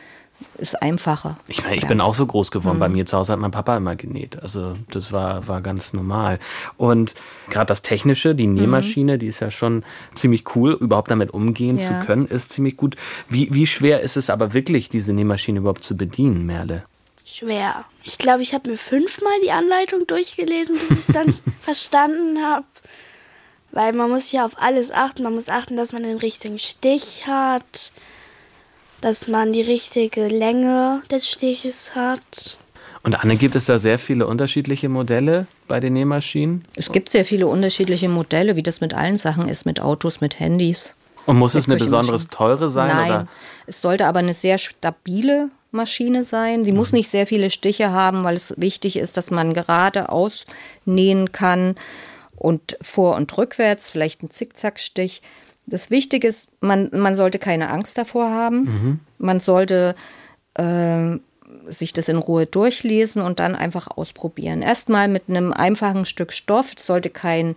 [0.58, 1.38] ist einfacher.
[1.48, 1.88] Ich meine, ich ja.
[1.88, 2.78] bin auch so groß geworden.
[2.78, 2.82] Mhm.
[2.82, 4.42] Bei mir zu Hause hat mein Papa immer genäht.
[4.42, 6.40] Also das war, war ganz normal.
[6.78, 7.16] Und
[7.50, 9.20] gerade das Technische, die Nähmaschine, mhm.
[9.20, 9.84] die ist ja schon
[10.16, 10.74] ziemlich cool.
[10.74, 11.88] Überhaupt damit umgehen ja.
[11.88, 12.96] zu können, ist ziemlich gut.
[13.30, 16.84] Wie, wie schwer ist es aber wirklich, diese Nähmaschine überhaupt zu bedienen, Merle?
[17.26, 17.86] Schwer.
[18.04, 22.66] Ich glaube, ich habe mir fünfmal die Anleitung durchgelesen, bis ich es dann verstanden habe.
[23.72, 25.24] Weil man muss ja auf alles achten.
[25.24, 27.92] Man muss achten, dass man den richtigen Stich hat
[29.02, 32.58] dass man die richtige Länge des Stiches hat.
[33.04, 36.66] Und Anne, gibt es da sehr viele unterschiedliche Modelle bei den Nähmaschinen?
[36.76, 40.40] Es gibt sehr viele unterschiedliche Modelle, wie das mit allen Sachen ist, mit Autos, mit
[40.40, 40.94] Handys.
[41.26, 42.88] Und muss es eine besonders teure sein?
[42.88, 43.28] Nein, oder?
[43.66, 46.64] es sollte aber eine sehr stabile Maschine sein.
[46.64, 46.78] Die mhm.
[46.78, 51.76] muss nicht sehr viele Stiche haben, weil es wichtig ist, dass man gerade ausnähen kann
[52.36, 55.22] und vor und rückwärts, vielleicht ein Zickzackstich.
[55.68, 58.60] Das Wichtige ist, man, man sollte keine Angst davor haben.
[58.64, 59.00] Mhm.
[59.18, 59.96] Man sollte
[60.56, 61.18] äh,
[61.68, 64.62] sich das in Ruhe durchlesen und dann einfach ausprobieren.
[64.62, 66.74] Erstmal mit einem einfachen Stück Stoff.
[66.78, 67.56] Es sollte kein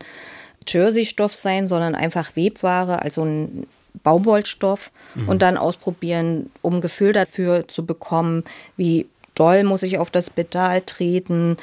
[0.66, 3.66] Jersey-Stoff sein, sondern einfach Webware, also ein
[4.02, 4.90] Baumwollstoff.
[5.14, 5.28] Mhm.
[5.28, 8.44] Und dann ausprobieren, um Gefühl dafür zu bekommen,
[8.76, 11.56] wie doll muss ich auf das Pedal treten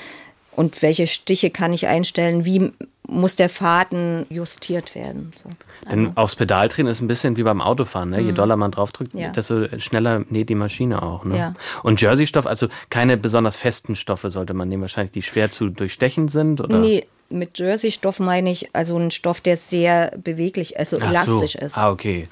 [0.51, 2.71] und welche Stiche kann ich einstellen, wie
[3.07, 5.31] muss der Faden justiert werden.
[5.35, 5.49] So.
[5.89, 6.11] Denn also.
[6.15, 8.09] aufs Pedal drehen ist ein bisschen wie beim Autofahren.
[8.09, 8.21] Ne?
[8.21, 8.35] Je mhm.
[8.35, 9.29] doller man drauf drückt, ja.
[9.29, 11.23] desto schneller näht die Maschine auch.
[11.23, 11.37] Ne?
[11.37, 11.53] Ja.
[11.83, 16.27] Und Jersey-Stoff, also keine besonders festen Stoffe sollte man nehmen, wahrscheinlich, die schwer zu durchstechen
[16.27, 16.61] sind?
[16.61, 16.79] Oder?
[16.79, 21.65] Nee, mit Jersey-Stoff meine ich also einen Stoff, der sehr beweglich, also Ach elastisch so.
[21.65, 21.77] ist.
[21.77, 22.27] Ah, okay.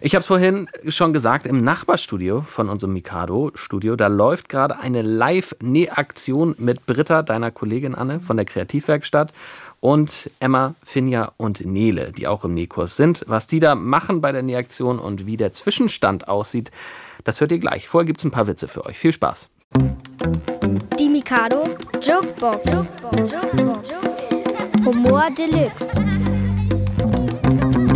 [0.00, 5.00] Ich habe es vorhin schon gesagt, im Nachbarstudio von unserem Mikado-Studio, da läuft gerade eine
[5.00, 9.32] Live-Nähaktion mit Britta, deiner Kollegin Anne von der Kreativwerkstatt
[9.84, 13.22] und Emma, Finja und Nele, die auch im Nähkurs sind.
[13.26, 16.70] Was die da machen bei der Nähaktion und wie der Zwischenstand aussieht,
[17.24, 17.86] das hört ihr gleich.
[17.86, 18.98] Vorher gibt es ein paar Witze für euch.
[18.98, 19.50] Viel Spaß.
[20.98, 21.64] Die Mikado
[22.00, 22.86] Jokebox.
[24.86, 25.98] Humor Deluxe.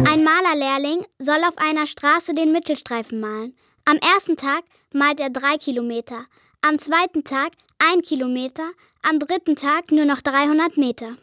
[0.07, 3.55] Ein Malerlehrling soll auf einer Straße den Mittelstreifen malen.
[3.87, 6.27] Am ersten Tag malt er drei Kilometer,
[6.61, 11.17] am zweiten Tag ein Kilometer, am dritten Tag nur noch 300 Meter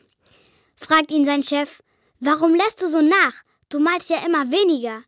[0.76, 1.82] fragt ihn sein Chef,
[2.20, 3.34] warum lässt du so nach?
[3.70, 5.04] Du malst ja immer weniger.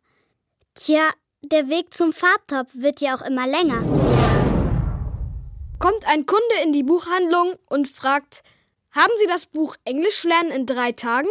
[0.74, 1.10] Tja,
[1.42, 3.82] der Weg zum Farbtopf wird ja auch immer länger.
[5.78, 8.42] Kommt ein Kunde in die Buchhandlung und fragt,
[8.90, 11.28] haben Sie das Buch Englisch lernen in drei Tagen?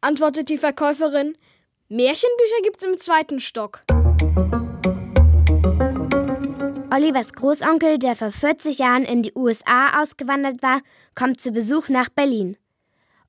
[0.00, 1.36] Antwortet die Verkäuferin,
[1.88, 3.82] Märchenbücher gibt's im zweiten Stock.
[6.90, 10.80] Olivers Großonkel, der vor 40 Jahren in die USA ausgewandert war,
[11.14, 12.56] kommt zu Besuch nach Berlin.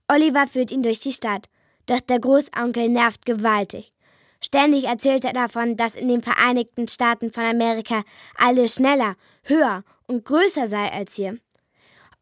[0.08, 1.48] Oliver führt ihn durch die Stadt,
[1.86, 3.92] doch der Großonkel nervt gewaltig.
[4.40, 8.04] Ständig erzählt er davon, dass in den Vereinigten Staaten von Amerika
[8.38, 11.38] alles schneller, höher und größer sei als hier.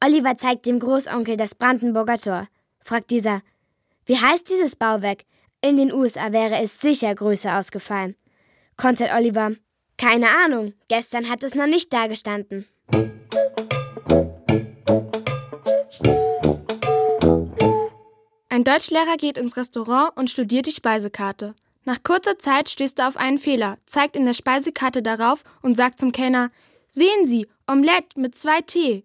[0.04, 2.48] Oliver zeigt dem Großonkel das Brandenburger Tor.
[2.80, 3.42] Fragt dieser,
[4.06, 5.24] wie heißt dieses Bauwerk?
[5.62, 8.16] In den USA wäre es sicher größer ausgefallen.
[8.78, 9.52] Kontert Oliver,
[9.98, 12.68] keine Ahnung, gestern hat es noch nicht dagestanden.
[18.56, 21.56] Ein Deutschlehrer geht ins Restaurant und studiert die Speisekarte.
[21.84, 26.00] Nach kurzer Zeit stößt er auf einen Fehler, zeigt in der Speisekarte darauf und sagt
[26.00, 26.52] zum Kellner:
[26.88, 29.04] Sehen Sie, Omelette mit zwei Tee.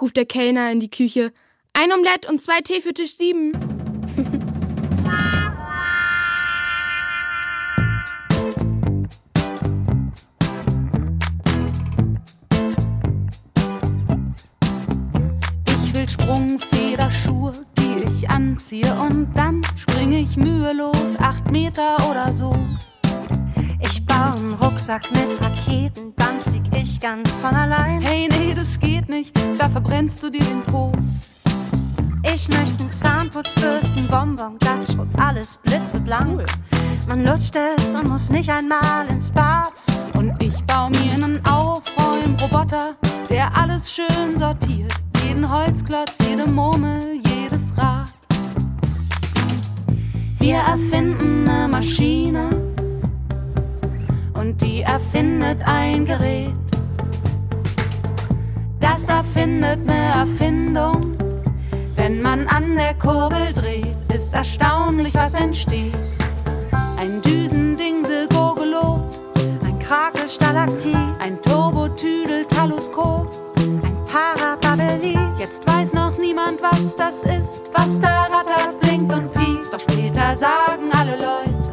[0.00, 1.34] Ruft der Kellner in die Küche:
[1.74, 3.52] Ein Omelette und zwei Tee für Tisch sieben.
[15.84, 17.52] Ich will Sprungfederschuhe
[18.02, 22.52] ich anziehe und dann springe ich mühelos acht Meter oder so.
[23.80, 28.00] Ich baue einen Rucksack mit Raketen, dann flieg ich ganz von allein.
[28.00, 30.92] Hey, nee, das geht nicht, da verbrennst du dir den Po.
[32.34, 36.44] Ich möchte einen Zahnputzbürsten, Bonbon, das schrubbt alles blitzeblank.
[37.08, 39.72] Man lutscht es und muss nicht einmal ins Bad.
[40.14, 42.96] Und ich baue mir einen Aufräumroboter,
[43.30, 44.92] der alles schön sortiert.
[45.24, 47.20] Jeden Holzklotz, jede Murmel,
[47.76, 48.12] Rad.
[50.38, 52.48] Wir erfinden eine Maschine
[54.34, 56.52] und die erfindet ein Gerät.
[58.80, 61.16] Das erfindet eine Erfindung.
[61.96, 65.94] Wenn man an der Kurbel dreht, ist erstaunlich, was entsteht.
[66.96, 69.18] Ein Düsendingse Gurgelot,
[69.64, 73.45] ein Krakelstalaktit, ein Turbotüdel-Taluskop,
[74.16, 75.14] Parababeli.
[75.38, 79.70] Jetzt weiß noch niemand, was das ist, was da rattert, blinkt und piept.
[79.70, 81.72] Doch später sagen alle Leute,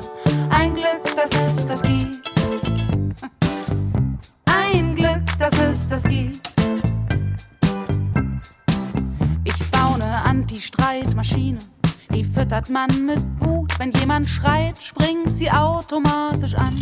[0.49, 2.29] ein Glück, dass es das gibt.
[4.43, 6.53] Ein Glück, dass es das gibt.
[9.45, 11.59] Ich baue eine Anti-Streitmaschine.
[12.13, 13.71] Die füttert man mit Wut.
[13.79, 16.75] Wenn jemand schreit, springt sie automatisch an.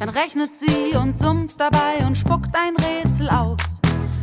[0.00, 3.82] Dann rechnet sie und summt dabei und spuckt ein Rätsel aus,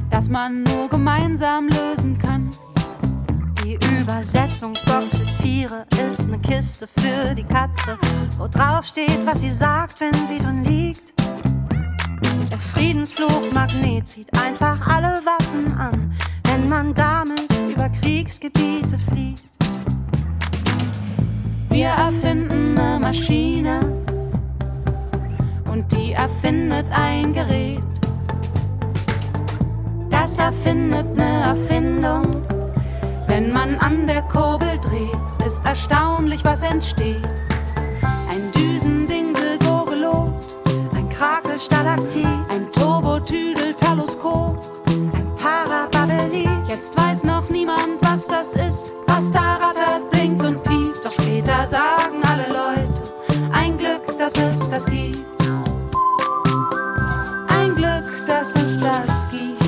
[0.10, 2.50] das man nur gemeinsam lösen kann.
[3.64, 7.96] Die Übersetzungsbox für Tiere ist eine Kiste für die Katze,
[8.40, 11.14] wo drauf steht, was sie sagt, wenn sie drin liegt.
[12.50, 16.12] Der Friedensflugmagnet zieht einfach alle Waffen an,
[16.46, 19.44] wenn man damit über Kriegsgebiete fliegt.
[21.70, 23.87] Wir erfinden eine Maschine
[26.28, 27.82] erfindet ein Gerät.
[30.10, 32.26] Das erfindet eine Erfindung.
[33.28, 37.24] Wenn man an der Kurbel dreht, ist erstaunlich, was entsteht.
[38.30, 40.34] Ein Düsendingse Gurgelot,
[40.96, 46.50] ein Krakelstalaktit, ein Turbotüdel-Taluskop, ein Parababeli.
[46.68, 51.06] Jetzt weiß noch niemand, was das ist, was da rattert, blinkt und piept.
[51.06, 53.02] Doch später sagen alle Leute,
[53.54, 55.37] ein Glück, dass es das gibt.
[58.28, 59.64] Dass es das gibt.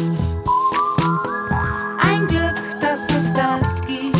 [1.97, 4.17] Ein Glück, dass es das gibt.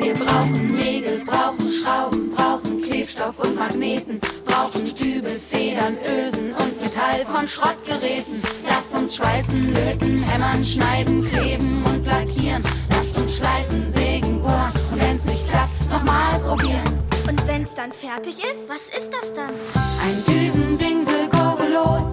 [0.00, 7.26] Wir brauchen Nägel, brauchen Schrauben, brauchen Klebstoff und Magneten, brauchen Dübel, Federn, Ösen und Metall
[7.26, 8.42] von Schrottgeräten.
[8.66, 12.64] Lass uns schweißen, löten, hämmern, schneiden, kleben und lackieren.
[12.88, 17.05] Lass uns schleifen, sägen, bohren und wenn's nicht klappt, nochmal probieren.
[17.28, 19.50] Und wenn's dann fertig ist, was ist das dann?
[20.00, 22.12] Ein Düsendingse Gurgelot,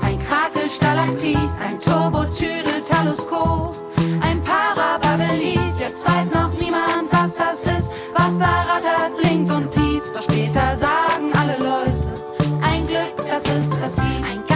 [0.00, 3.76] ein Krakelstalaktit, ein Turbotüdel-Taluskop,
[4.22, 5.78] ein Parababelit.
[5.78, 10.14] Jetzt weiß noch niemand, was das ist, was da rattert, blinkt und piept.
[10.14, 12.24] Doch später sagen alle Leute,
[12.62, 14.53] ein Glück, dass es das gibt.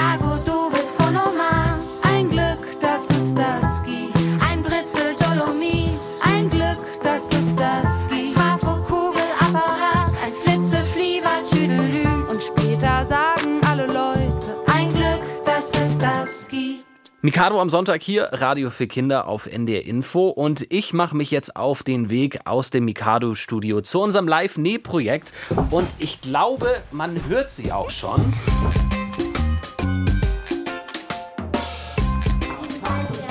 [17.28, 20.28] Mikado am Sonntag hier, Radio für Kinder auf NDR Info.
[20.30, 25.30] Und ich mache mich jetzt auf den Weg aus dem Mikado-Studio zu unserem Live-Näh-Projekt.
[25.70, 28.24] Und ich glaube, man hört sie auch schon.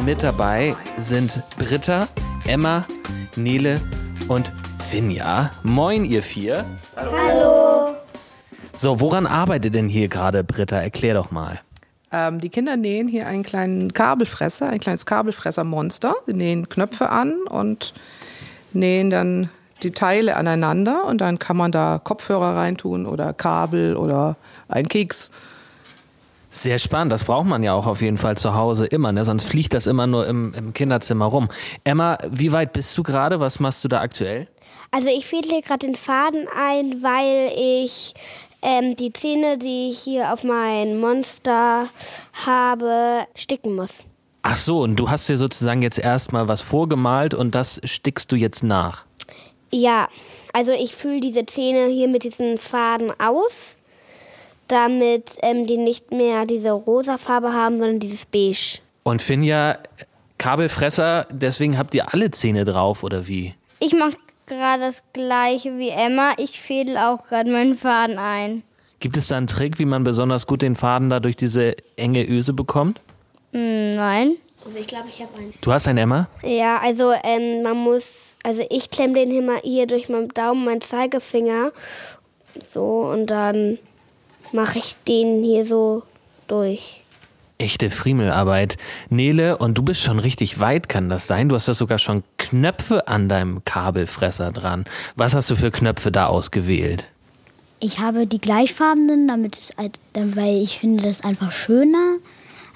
[0.06, 2.08] Mit dabei sind Britta,
[2.46, 2.86] Emma,
[3.36, 3.82] Nele
[4.28, 4.54] und
[4.92, 5.50] Finja.
[5.64, 6.66] Moin, ihr vier.
[6.96, 7.96] Hallo.
[8.74, 10.80] So, woran arbeitet denn hier gerade Britta?
[10.80, 11.62] Erklär doch mal.
[12.12, 16.16] Ähm, die Kinder nähen hier einen kleinen Kabelfresser, ein kleines Kabelfressermonster.
[16.28, 17.94] Die nähen Knöpfe an und
[18.74, 19.50] nähen dann
[19.84, 25.32] die Teile aneinander und dann kann man da Kopfhörer reintun oder Kabel oder einen Keks.
[26.50, 29.24] Sehr spannend, das braucht man ja auch auf jeden Fall zu Hause immer, ne?
[29.26, 31.50] sonst fliegt das immer nur im, im Kinderzimmer rum.
[31.84, 33.40] Emma, wie weit bist du gerade?
[33.40, 34.48] Was machst du da aktuell?
[34.90, 38.14] Also ich fädle gerade den Faden ein, weil ich
[38.62, 41.88] ähm, die Zähne, die ich hier auf mein Monster
[42.46, 44.04] habe, sticken muss.
[44.42, 48.36] Ach so, und du hast dir sozusagen jetzt erstmal was vorgemalt und das stickst du
[48.36, 49.04] jetzt nach.
[49.72, 50.08] Ja,
[50.54, 53.76] also ich fülle diese Zähne hier mit diesen Faden aus,
[54.68, 58.80] damit ähm, die nicht mehr diese rosa Farbe haben, sondern dieses Beige.
[59.04, 59.78] Und Finja,
[60.38, 63.54] Kabelfresser, deswegen habt ihr alle Zähne drauf, oder wie?
[63.80, 64.18] Ich mache
[64.48, 66.34] gerade das gleiche wie Emma.
[66.38, 68.64] Ich fädel auch gerade meinen Faden ein.
[69.00, 72.28] Gibt es da einen Trick, wie man besonders gut den Faden da durch diese enge
[72.28, 73.00] Öse bekommt?
[73.54, 74.38] Hm, nein.
[74.66, 75.54] Also ich glaube, ich habe einen.
[75.62, 76.28] Du hast einen Emma?
[76.42, 80.82] Ja, also ähm, man muss, also ich klemme den immer hier durch meinen Daumen, meinen
[80.82, 81.72] Zeigefinger.
[82.74, 83.78] So, und dann
[84.52, 86.04] mache ich den hier so
[86.48, 87.04] durch.
[87.60, 88.78] Echte Friemelarbeit.
[89.10, 91.50] Nele, und du bist schon richtig weit, kann das sein?
[91.50, 94.86] Du hast ja sogar schon Knöpfe an deinem Kabelfresser dran.
[95.16, 97.06] Was hast du für Knöpfe da ausgewählt?
[97.80, 99.72] Ich habe die gleichfarbenen, damit es,
[100.14, 102.18] weil ich finde das einfach schöner,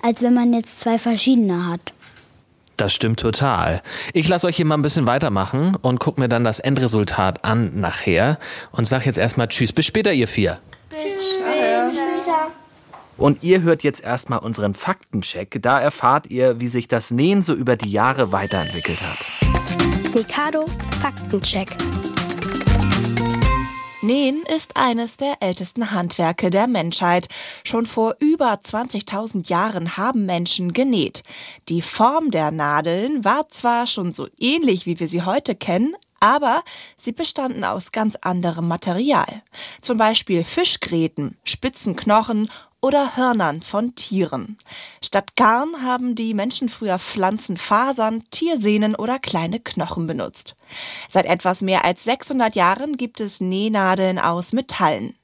[0.01, 1.93] als wenn man jetzt zwei verschiedene hat.
[2.77, 3.83] Das stimmt total.
[4.13, 7.79] Ich lasse euch hier mal ein bisschen weitermachen und guck mir dann das Endresultat an
[7.79, 8.39] nachher
[8.71, 9.71] und sag jetzt erstmal Tschüss.
[9.73, 10.57] Bis später, ihr vier.
[10.89, 11.40] Bis später.
[13.21, 15.59] Und ihr hört jetzt erstmal unseren Faktencheck.
[15.61, 20.15] Da erfahrt ihr, wie sich das Nähen so über die Jahre weiterentwickelt hat.
[20.15, 20.65] Mikado
[20.99, 21.69] Faktencheck.
[24.01, 27.27] Nähen ist eines der ältesten Handwerke der Menschheit.
[27.63, 31.21] Schon vor über 20.000 Jahren haben Menschen genäht.
[31.69, 36.63] Die Form der Nadeln war zwar schon so ähnlich, wie wir sie heute kennen, aber
[36.97, 39.43] sie bestanden aus ganz anderem Material.
[39.81, 42.49] Zum Beispiel Fischgräten, spitzen Knochen
[42.81, 44.57] oder Hörnern von Tieren.
[45.03, 50.55] Statt Garn haben die Menschen früher Pflanzenfasern, Tiersehnen oder kleine Knochen benutzt.
[51.09, 55.15] Seit etwas mehr als 600 Jahren gibt es Nähnadeln aus Metallen.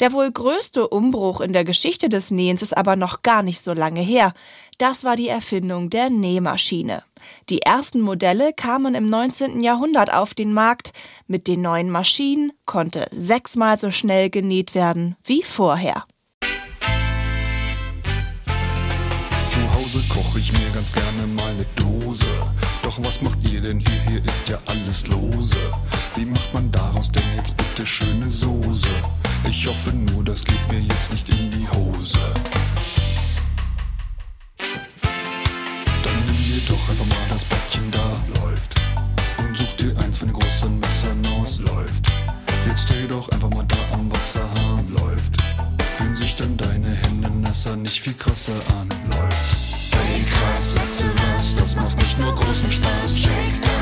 [0.00, 3.72] Der wohl größte Umbruch in der Geschichte des Nähens ist aber noch gar nicht so
[3.72, 4.34] lange her.
[4.78, 7.02] Das war die Erfindung der Nähmaschine.
[7.48, 9.62] Die ersten Modelle kamen im 19.
[9.62, 10.92] Jahrhundert auf den Markt.
[11.26, 16.04] Mit den neuen Maschinen konnte sechsmal so schnell genäht werden wie vorher.
[19.94, 22.26] Hause koche ich mir ganz gerne mal eine Dose.
[22.82, 24.00] Doch was macht ihr denn hier?
[24.08, 25.56] Hier ist ja alles lose.
[26.16, 28.88] Wie macht man daraus denn jetzt bitte schöne Soße?
[29.48, 32.18] Ich hoffe nur, das geht mir jetzt nicht in die Hose.
[36.02, 38.74] Dann nimm dir doch einfach mal das Bettchen da, läuft.
[39.38, 42.12] Und such dir eins von den großen Messern aus, läuft.
[42.66, 45.40] Jetzt steh doch einfach mal da am Wasserhahn, läuft.
[45.94, 49.63] Fühlen sich dann deine Hände nasser nicht viel krasser an, läuft.
[50.14, 53.14] Ey krass, du was, das macht nicht nur großen Spaß.
[53.16, 53.73] Check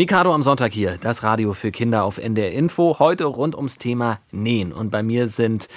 [0.00, 2.98] Mikado am Sonntag hier, das Radio für Kinder auf NDR Info.
[3.00, 4.72] Heute rund ums Thema Nähen.
[4.72, 5.68] Und bei mir sind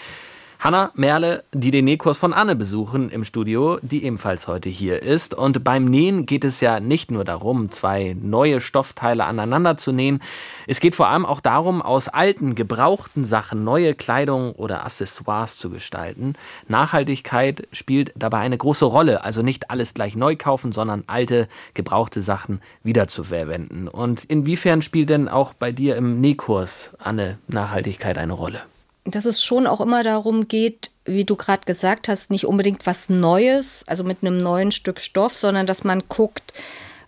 [0.63, 5.35] Hanna Merle, die den Nähkurs von Anne besuchen im Studio, die ebenfalls heute hier ist.
[5.35, 10.21] Und beim Nähen geht es ja nicht nur darum, zwei neue Stoffteile aneinander zu nähen.
[10.65, 15.69] Es geht vor allem auch darum, aus alten, gebrauchten Sachen neue Kleidung oder Accessoires zu
[15.69, 16.35] gestalten.
[16.69, 19.25] Nachhaltigkeit spielt dabei eine große Rolle.
[19.25, 23.89] Also nicht alles gleich neu kaufen, sondern alte, gebrauchte Sachen wiederzuverwenden.
[23.89, 28.61] Und inwiefern spielt denn auch bei dir im Nähkurs, Anne, Nachhaltigkeit eine Rolle?
[29.05, 33.09] Dass es schon auch immer darum geht, wie du gerade gesagt hast, nicht unbedingt was
[33.09, 36.53] Neues, also mit einem neuen Stück Stoff, sondern dass man guckt,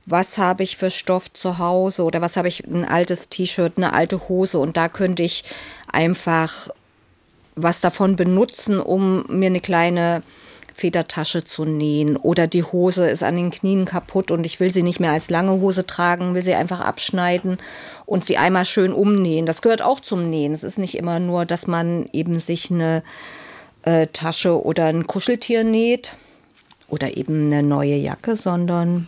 [0.06, 3.93] was habe ich für Stoff zu Hause oder was habe ich ein altes T-Shirt, eine
[3.93, 5.43] alte Hose und da könnte ich
[5.91, 6.70] einfach
[7.56, 10.22] was davon benutzen, um mir eine kleine
[10.76, 14.84] Federtasche zu nähen oder die Hose ist an den Knien kaputt und ich will sie
[14.84, 17.60] nicht mehr als lange Hose tragen, will sie einfach abschneiden
[18.06, 19.46] und sie einmal schön umnähen.
[19.46, 20.54] Das gehört auch zum Nähen.
[20.54, 23.04] Es ist nicht immer nur, dass man eben sich eine
[23.84, 26.12] äh, Tasche oder ein Kuscheltier näht
[26.90, 29.08] oder eben eine neue Jacke, sondern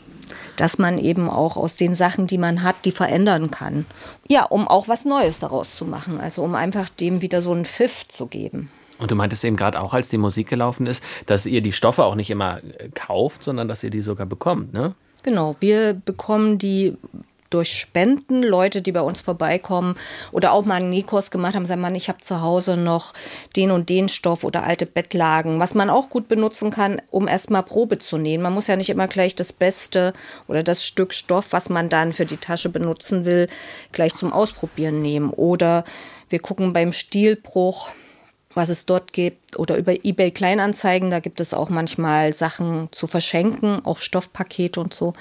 [0.56, 3.86] dass man eben auch aus den Sachen, die man hat, die verändern kann.
[4.30, 7.66] Ja, um auch was Neues daraus zu machen, also um einfach dem wieder so einen
[7.66, 8.72] Pfiff zu geben.
[9.00, 12.04] Und du meintest eben gerade auch, als die Musik gelaufen ist, dass ihr die Stoffe
[12.04, 14.96] auch nicht immer äh, kauft, sondern dass ihr die sogar bekommt, ne?
[15.24, 16.96] Genau, wir bekommen die
[17.50, 19.96] durch Spenden, Leute, die bei uns vorbeikommen
[20.32, 23.14] oder auch mal einen Nähkurs gemacht haben, sagen, Mann, ich habe zu Hause noch
[23.56, 27.64] den und den Stoff oder alte Bettlagen, was man auch gut benutzen kann, um erstmal
[27.64, 28.42] Probe zu nähen.
[28.42, 30.14] Man muss ja nicht immer gleich das Beste
[30.48, 33.48] oder das Stück Stoff, was man dann für die Tasche benutzen will,
[33.92, 35.30] gleich zum Ausprobieren nehmen.
[35.30, 35.86] Oder
[36.30, 37.90] wir gucken beim Stilbruch,
[38.58, 43.08] was es dort gibt oder über eBay Kleinanzeigen, da gibt es auch manchmal Sachen zu
[43.08, 45.14] verschenken, auch Stoffpakete und so.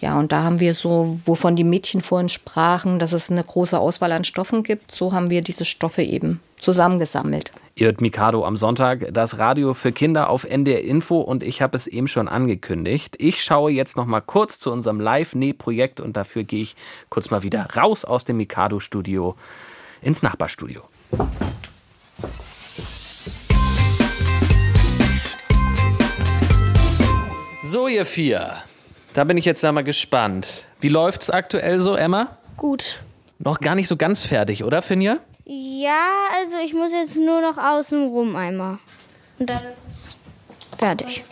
[0.00, 3.78] Ja, und da haben wir so, wovon die Mädchen vorhin sprachen, dass es eine große
[3.78, 7.50] Auswahl an Stoffen gibt, so haben wir diese Stoffe eben zusammengesammelt.
[7.76, 11.86] Ihr Mikado am Sonntag, das Radio für Kinder auf NDR Info und ich habe es
[11.86, 13.14] eben schon angekündigt.
[13.18, 16.76] Ich schaue jetzt noch mal kurz zu unserem Live-Näh-Projekt und dafür gehe ich
[17.08, 19.34] kurz mal wieder raus aus dem Mikado-Studio
[20.02, 20.82] ins Nachbarstudio.
[27.68, 28.52] So, ihr vier.
[29.12, 30.68] Da bin ich jetzt mal gespannt.
[30.78, 32.28] Wie läuft's aktuell so, Emma?
[32.56, 33.00] Gut.
[33.40, 35.16] Noch gar nicht so ganz fertig, oder, Finja?
[35.44, 36.04] Ja,
[36.40, 38.78] also ich muss jetzt nur noch außen rum einmal.
[39.40, 40.16] Und dann ist es
[40.78, 41.24] fertig.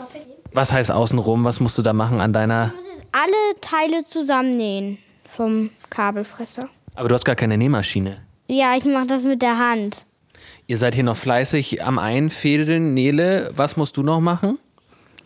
[0.53, 1.45] Was heißt außenrum?
[1.45, 2.74] Was musst du da machen an deiner.
[3.12, 6.68] Alle Teile zusammennähen vom Kabelfresser.
[6.97, 8.22] Aber du hast gar keine Nähmaschine.
[8.49, 10.05] Ja, ich mache das mit der Hand.
[10.66, 12.93] Ihr seid hier noch fleißig am Einfädeln.
[12.93, 14.59] Nele, was musst du noch machen?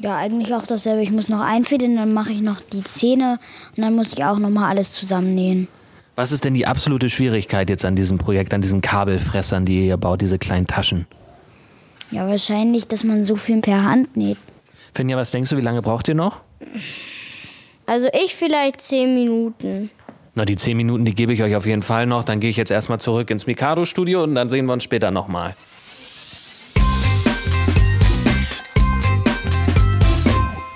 [0.00, 1.02] Ja, eigentlich auch dasselbe.
[1.02, 3.38] Ich muss noch einfädeln, dann mache ich noch die Zähne
[3.76, 5.66] und dann muss ich auch noch mal alles zusammennähen.
[6.14, 9.84] Was ist denn die absolute Schwierigkeit jetzt an diesem Projekt, an diesen Kabelfressern, die ihr
[9.84, 11.06] hier baut, diese kleinen Taschen?
[12.10, 14.38] Ja, wahrscheinlich, dass man so viel per Hand näht.
[14.94, 16.40] Finja, was denkst du, wie lange braucht ihr noch?
[17.86, 19.90] Also ich vielleicht zehn Minuten.
[20.34, 22.24] Na, die zehn Minuten, die gebe ich euch auf jeden Fall noch.
[22.24, 25.56] Dann gehe ich jetzt erstmal zurück ins Mikado-Studio und dann sehen wir uns später nochmal.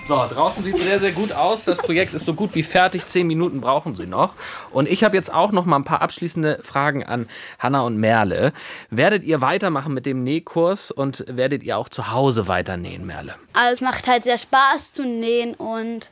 [0.05, 1.64] So, draußen sieht es sehr, sehr gut aus.
[1.64, 3.07] Das Projekt ist so gut wie fertig.
[3.07, 4.34] Zehn Minuten brauchen Sie noch.
[4.72, 7.28] Und ich habe jetzt auch noch mal ein paar abschließende Fragen an
[7.61, 8.53] Hanna und Merle.
[8.90, 13.36] Werdet ihr weitermachen mit dem Nähkurs und werdet ihr auch zu Hause weiter nähen, Merle?
[13.53, 16.11] Also es macht halt sehr Spaß zu nähen und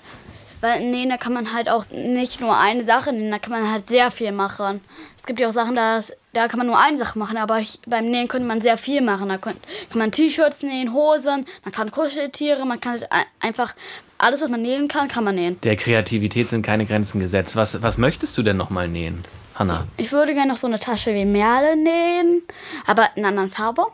[0.61, 3.73] weil nähen, da kann man halt auch nicht nur eine Sache nähen, da kann man
[3.73, 4.83] halt sehr viel machen.
[5.31, 6.01] Es gibt ja auch Sachen, da,
[6.33, 9.01] da kann man nur eine Sache machen, aber ich, beim Nähen könnte man sehr viel
[9.01, 9.29] machen.
[9.29, 9.55] Da kann,
[9.89, 13.07] kann man T-Shirts nähen, Hosen, man kann Kuscheltiere, man kann halt
[13.39, 13.77] einfach
[14.19, 15.61] alles, was man nähen kann, kann man nähen.
[15.61, 17.55] Der Kreativität sind keine Grenzen gesetzt.
[17.55, 19.23] Was, was möchtest du denn noch mal nähen,
[19.55, 19.87] Hanna?
[19.99, 22.43] Ich würde gerne noch so eine Tasche wie Merle nähen,
[22.89, 23.87] aber in einer anderen Farbe.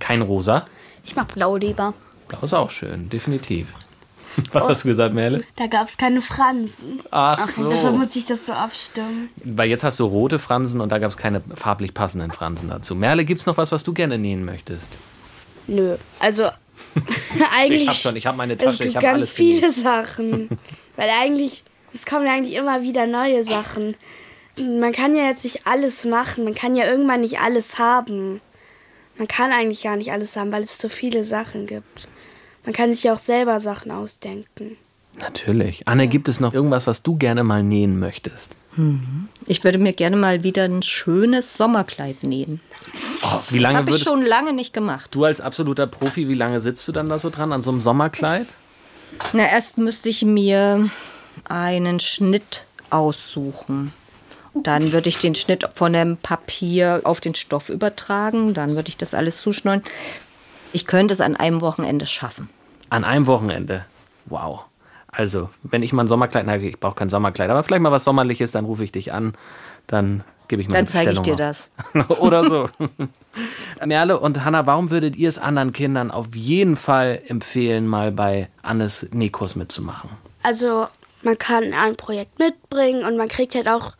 [0.00, 0.64] Kein rosa?
[1.04, 1.94] Ich mag blau lieber.
[2.26, 3.74] Blau ist auch schön, definitiv.
[4.52, 5.42] Was hast du gesagt, Merle?
[5.56, 7.00] Da gab es keine Fransen.
[7.10, 7.68] Ach so.
[7.70, 9.28] Deshalb muss ich das so abstimmen.
[9.36, 12.94] Weil jetzt hast du rote Fransen und da gab es keine farblich passenden Fransen dazu.
[12.94, 14.88] Merle, gibt es noch was, was du gerne nähen möchtest?
[15.66, 15.96] Nö.
[16.18, 16.48] Also
[17.56, 17.82] eigentlich.
[17.82, 19.74] Ich hab schon, ich habe meine es Tasche, gibt ich habe ganz alles viele genäht.
[19.74, 20.48] Sachen.
[20.96, 21.62] Weil eigentlich,
[21.92, 23.96] es kommen ja eigentlich immer wieder neue Sachen.
[24.58, 26.44] Man kann ja jetzt nicht alles machen.
[26.44, 28.40] Man kann ja irgendwann nicht alles haben.
[29.16, 32.08] Man kann eigentlich gar nicht alles haben, weil es so viele Sachen gibt.
[32.64, 34.76] Man kann sich ja auch selber Sachen ausdenken.
[35.18, 35.86] Natürlich.
[35.88, 38.52] Anne, gibt es noch irgendwas, was du gerne mal nähen möchtest?
[39.46, 42.60] Ich würde mir gerne mal wieder ein schönes Sommerkleid nähen.
[43.22, 45.08] Oh, wie lange Habe ich schon lange nicht gemacht.
[45.10, 47.80] du als absoluter Profi, wie lange sitzt du dann da so dran an so einem
[47.80, 48.46] Sommerkleid?
[49.32, 50.88] Na, erst müsste ich mir
[51.48, 53.92] einen Schnitt aussuchen.
[54.54, 58.54] Dann würde ich den Schnitt von dem Papier auf den Stoff übertragen.
[58.54, 59.82] Dann würde ich das alles zuschneiden.
[60.72, 62.48] Ich könnte es an einem Wochenende schaffen.
[62.90, 63.84] An einem Wochenende?
[64.26, 64.60] Wow.
[65.08, 68.04] Also, wenn ich mal ein Sommerkleid, na, ich brauche kein Sommerkleid, aber vielleicht mal was
[68.04, 69.34] Sommerliches, dann rufe ich dich an.
[69.88, 71.70] Dann gebe ich mir Dann zeige ich dir das.
[72.20, 72.68] Oder so.
[73.84, 78.48] Merle und Hanna, warum würdet ihr es anderen Kindern auf jeden Fall empfehlen, mal bei
[78.62, 80.10] Annes Nähkurs mitzumachen?
[80.42, 80.86] Also
[81.22, 83.94] man kann ein Projekt mitbringen und man kriegt halt auch,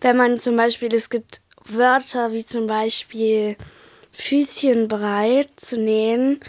[0.00, 3.56] wenn man zum Beispiel, es gibt Wörter wie zum Beispiel
[4.12, 6.40] Füßchen breit zu nähen.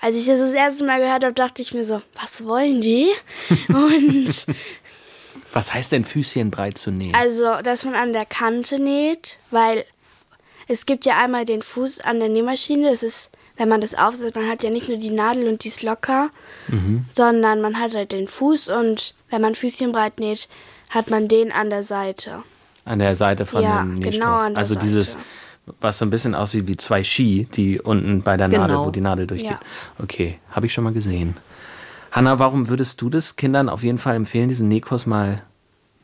[0.00, 3.08] Als ich das das erste Mal gehört habe, dachte ich mir so, was wollen die?
[3.68, 4.46] und
[5.52, 7.14] Was heißt denn Füßchen breit zu nähen?
[7.14, 9.84] also, dass man an der Kante näht, weil
[10.68, 14.36] es gibt ja einmal den Fuß an der Nähmaschine, das ist, wenn man das aufsetzt,
[14.36, 16.30] man hat ja nicht nur die Nadel und die ist locker,
[16.68, 17.04] Mhm.
[17.14, 20.48] sondern man hat halt den Fuß und wenn man Füßchen breit näht,
[20.88, 22.42] hat man den an der Seite.
[22.86, 24.26] An der Seite von Ja, dem genau Nähstoff.
[24.40, 24.86] an der also Seite.
[24.86, 25.18] dieses,
[25.80, 28.62] was so ein bisschen aussieht wie zwei Ski, die unten bei der Genau.
[28.62, 29.50] Nadel, wo die Nadel durchgeht.
[29.50, 29.60] Ja.
[30.02, 31.36] Okay, habe ich schon mal gesehen.
[32.12, 35.42] Hanna, warum würdest du das Kindern auf jeden Fall empfehlen, diesen Nähkurs mal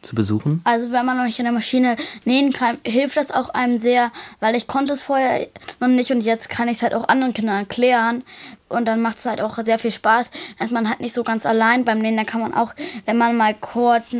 [0.03, 0.61] zu besuchen?
[0.65, 4.13] Also wenn man noch nicht an der Maschine nähen kann, hilft das auch einem sehr,
[4.39, 5.49] weil ich konnte es vorher
[5.81, 8.23] noch nicht und jetzt kann ich es halt auch anderen Kindern erklären
[8.69, 11.45] und dann macht es halt auch sehr viel Spaß, dass man halt nicht so ganz
[11.45, 12.73] allein beim Nähen, da kann man auch,
[13.05, 14.15] wenn man mal kurz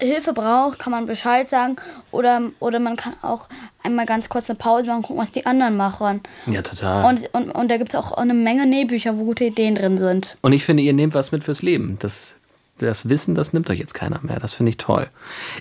[0.00, 1.76] Hilfe braucht, kann man Bescheid sagen
[2.10, 3.48] oder, oder man kann auch
[3.82, 6.20] einmal ganz kurz eine Pause machen, gucken, was die anderen machen.
[6.46, 7.04] Ja, total.
[7.04, 10.36] Und, und, und da gibt es auch eine Menge Nähbücher, wo gute Ideen drin sind.
[10.42, 11.96] Und ich finde, ihr nehmt was mit fürs Leben.
[12.00, 12.34] Das,
[12.78, 14.40] das Wissen, das nimmt euch jetzt keiner mehr.
[14.40, 15.08] Das finde ich toll.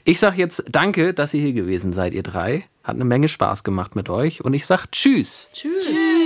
[0.05, 2.65] Ich sage jetzt danke, dass ihr hier gewesen seid, ihr drei.
[2.83, 4.43] Hat eine Menge Spaß gemacht mit euch.
[4.43, 5.47] Und ich sage Tschüss.
[5.53, 5.85] Tschüss.
[5.85, 6.18] Tschüss.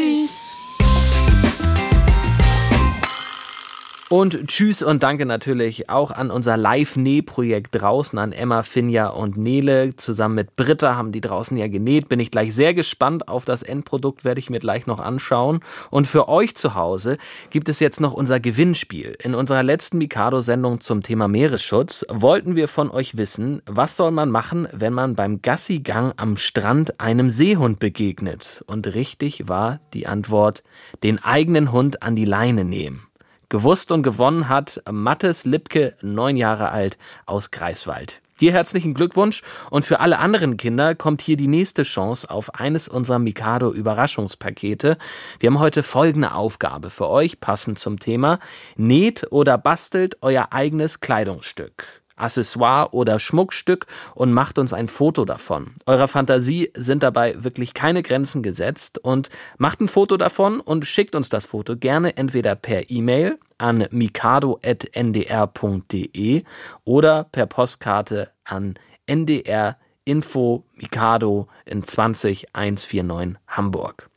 [4.13, 9.95] Und tschüss und danke natürlich auch an unser Live-Nähprojekt draußen, an Emma, Finja und Nele.
[9.95, 12.09] Zusammen mit Britta haben die draußen ja genäht.
[12.09, 15.61] Bin ich gleich sehr gespannt auf das Endprodukt, werde ich mir gleich noch anschauen.
[15.89, 17.17] Und für euch zu Hause
[17.49, 19.17] gibt es jetzt noch unser Gewinnspiel.
[19.19, 24.29] In unserer letzten Mikado-Sendung zum Thema Meeresschutz wollten wir von euch wissen, was soll man
[24.29, 28.63] machen, wenn man beim Gassigang am Strand einem Seehund begegnet?
[28.67, 30.61] Und richtig war die Antwort,
[31.01, 33.07] den eigenen Hund an die Leine nehmen.
[33.53, 36.97] Gewusst und gewonnen hat Mattes Lipke, neun Jahre alt,
[37.27, 38.19] aus Greifswald.
[38.41, 42.87] Dir herzlichen Glückwunsch und für alle anderen Kinder kommt hier die nächste Chance auf eines
[42.87, 44.97] unserer Mikado Überraschungspakete.
[45.39, 48.39] Wir haben heute folgende Aufgabe für euch, passend zum Thema.
[48.75, 52.02] Näht oder bastelt euer eigenes Kleidungsstück.
[52.23, 55.75] Accessoire oder Schmuckstück und macht uns ein Foto davon.
[55.85, 61.15] Eurer Fantasie sind dabei wirklich keine Grenzen gesetzt und macht ein Foto davon und schickt
[61.15, 64.63] uns das Foto gerne entweder per E-Mail an mikado.ndr.de
[66.85, 74.09] oder per Postkarte an NDR Info Mikado in 20149 Hamburg.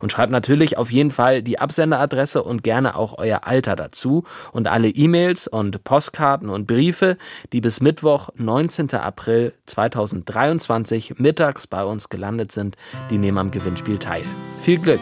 [0.00, 4.24] Und schreibt natürlich auf jeden Fall die Absenderadresse und gerne auch euer Alter dazu.
[4.52, 7.16] Und alle E-Mails und Postkarten und Briefe,
[7.52, 8.90] die bis Mittwoch, 19.
[8.94, 12.76] April 2023 mittags bei uns gelandet sind,
[13.10, 14.24] die nehmen am Gewinnspiel teil.
[14.62, 15.00] Viel Glück!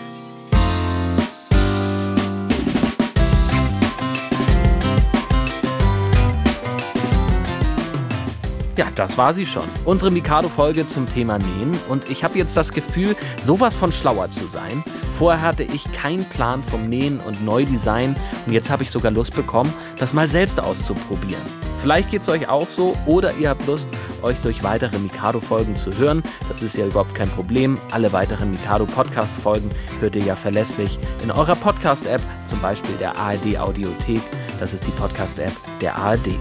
[8.77, 9.65] Ja, das war sie schon.
[9.87, 11.73] Unsere Mikado-Folge zum Thema Nähen.
[11.89, 14.85] Und ich habe jetzt das Gefühl, sowas von schlauer zu sein.
[15.19, 18.15] Vorher hatte ich keinen Plan vom Nähen und Neudesign.
[18.45, 21.41] Und jetzt habe ich sogar Lust bekommen, das mal selbst auszuprobieren.
[21.81, 23.87] Vielleicht geht es euch auch so oder ihr habt Lust,
[24.23, 26.23] euch durch weitere Mikado-Folgen zu hören.
[26.49, 27.79] Das ist ja überhaupt kein Problem.
[27.93, 29.71] Alle weiteren Mikado-Podcast-Folgen
[30.01, 34.23] hört ihr ja verlässlich in eurer Podcast-App, zum Beispiel der ARD-Audiothek.
[34.59, 36.39] Das ist die Podcast-App der ARD.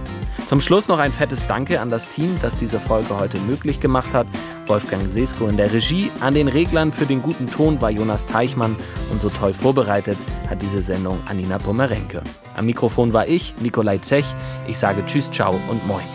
[0.48, 4.14] Zum Schluss noch ein fettes Danke an das Team, das diese Folge heute möglich gemacht
[4.14, 4.28] hat.
[4.68, 6.12] Wolfgang Sesko in der Regie.
[6.20, 8.76] An den Reglern für den guten Ton war Jonas Teichmann
[9.12, 10.18] und so toll vorbereitet
[10.50, 12.22] hat diese Sendung Anina Pomerenke.
[12.56, 14.26] Am Mikrofon war ich, Nikolai Zech.
[14.68, 16.06] Ich sage Tschüss, Ciao und Moin.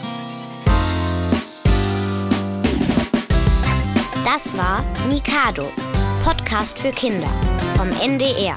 [4.24, 5.68] Das war Mikado,
[6.24, 7.30] Podcast für Kinder
[7.76, 8.54] vom NDR.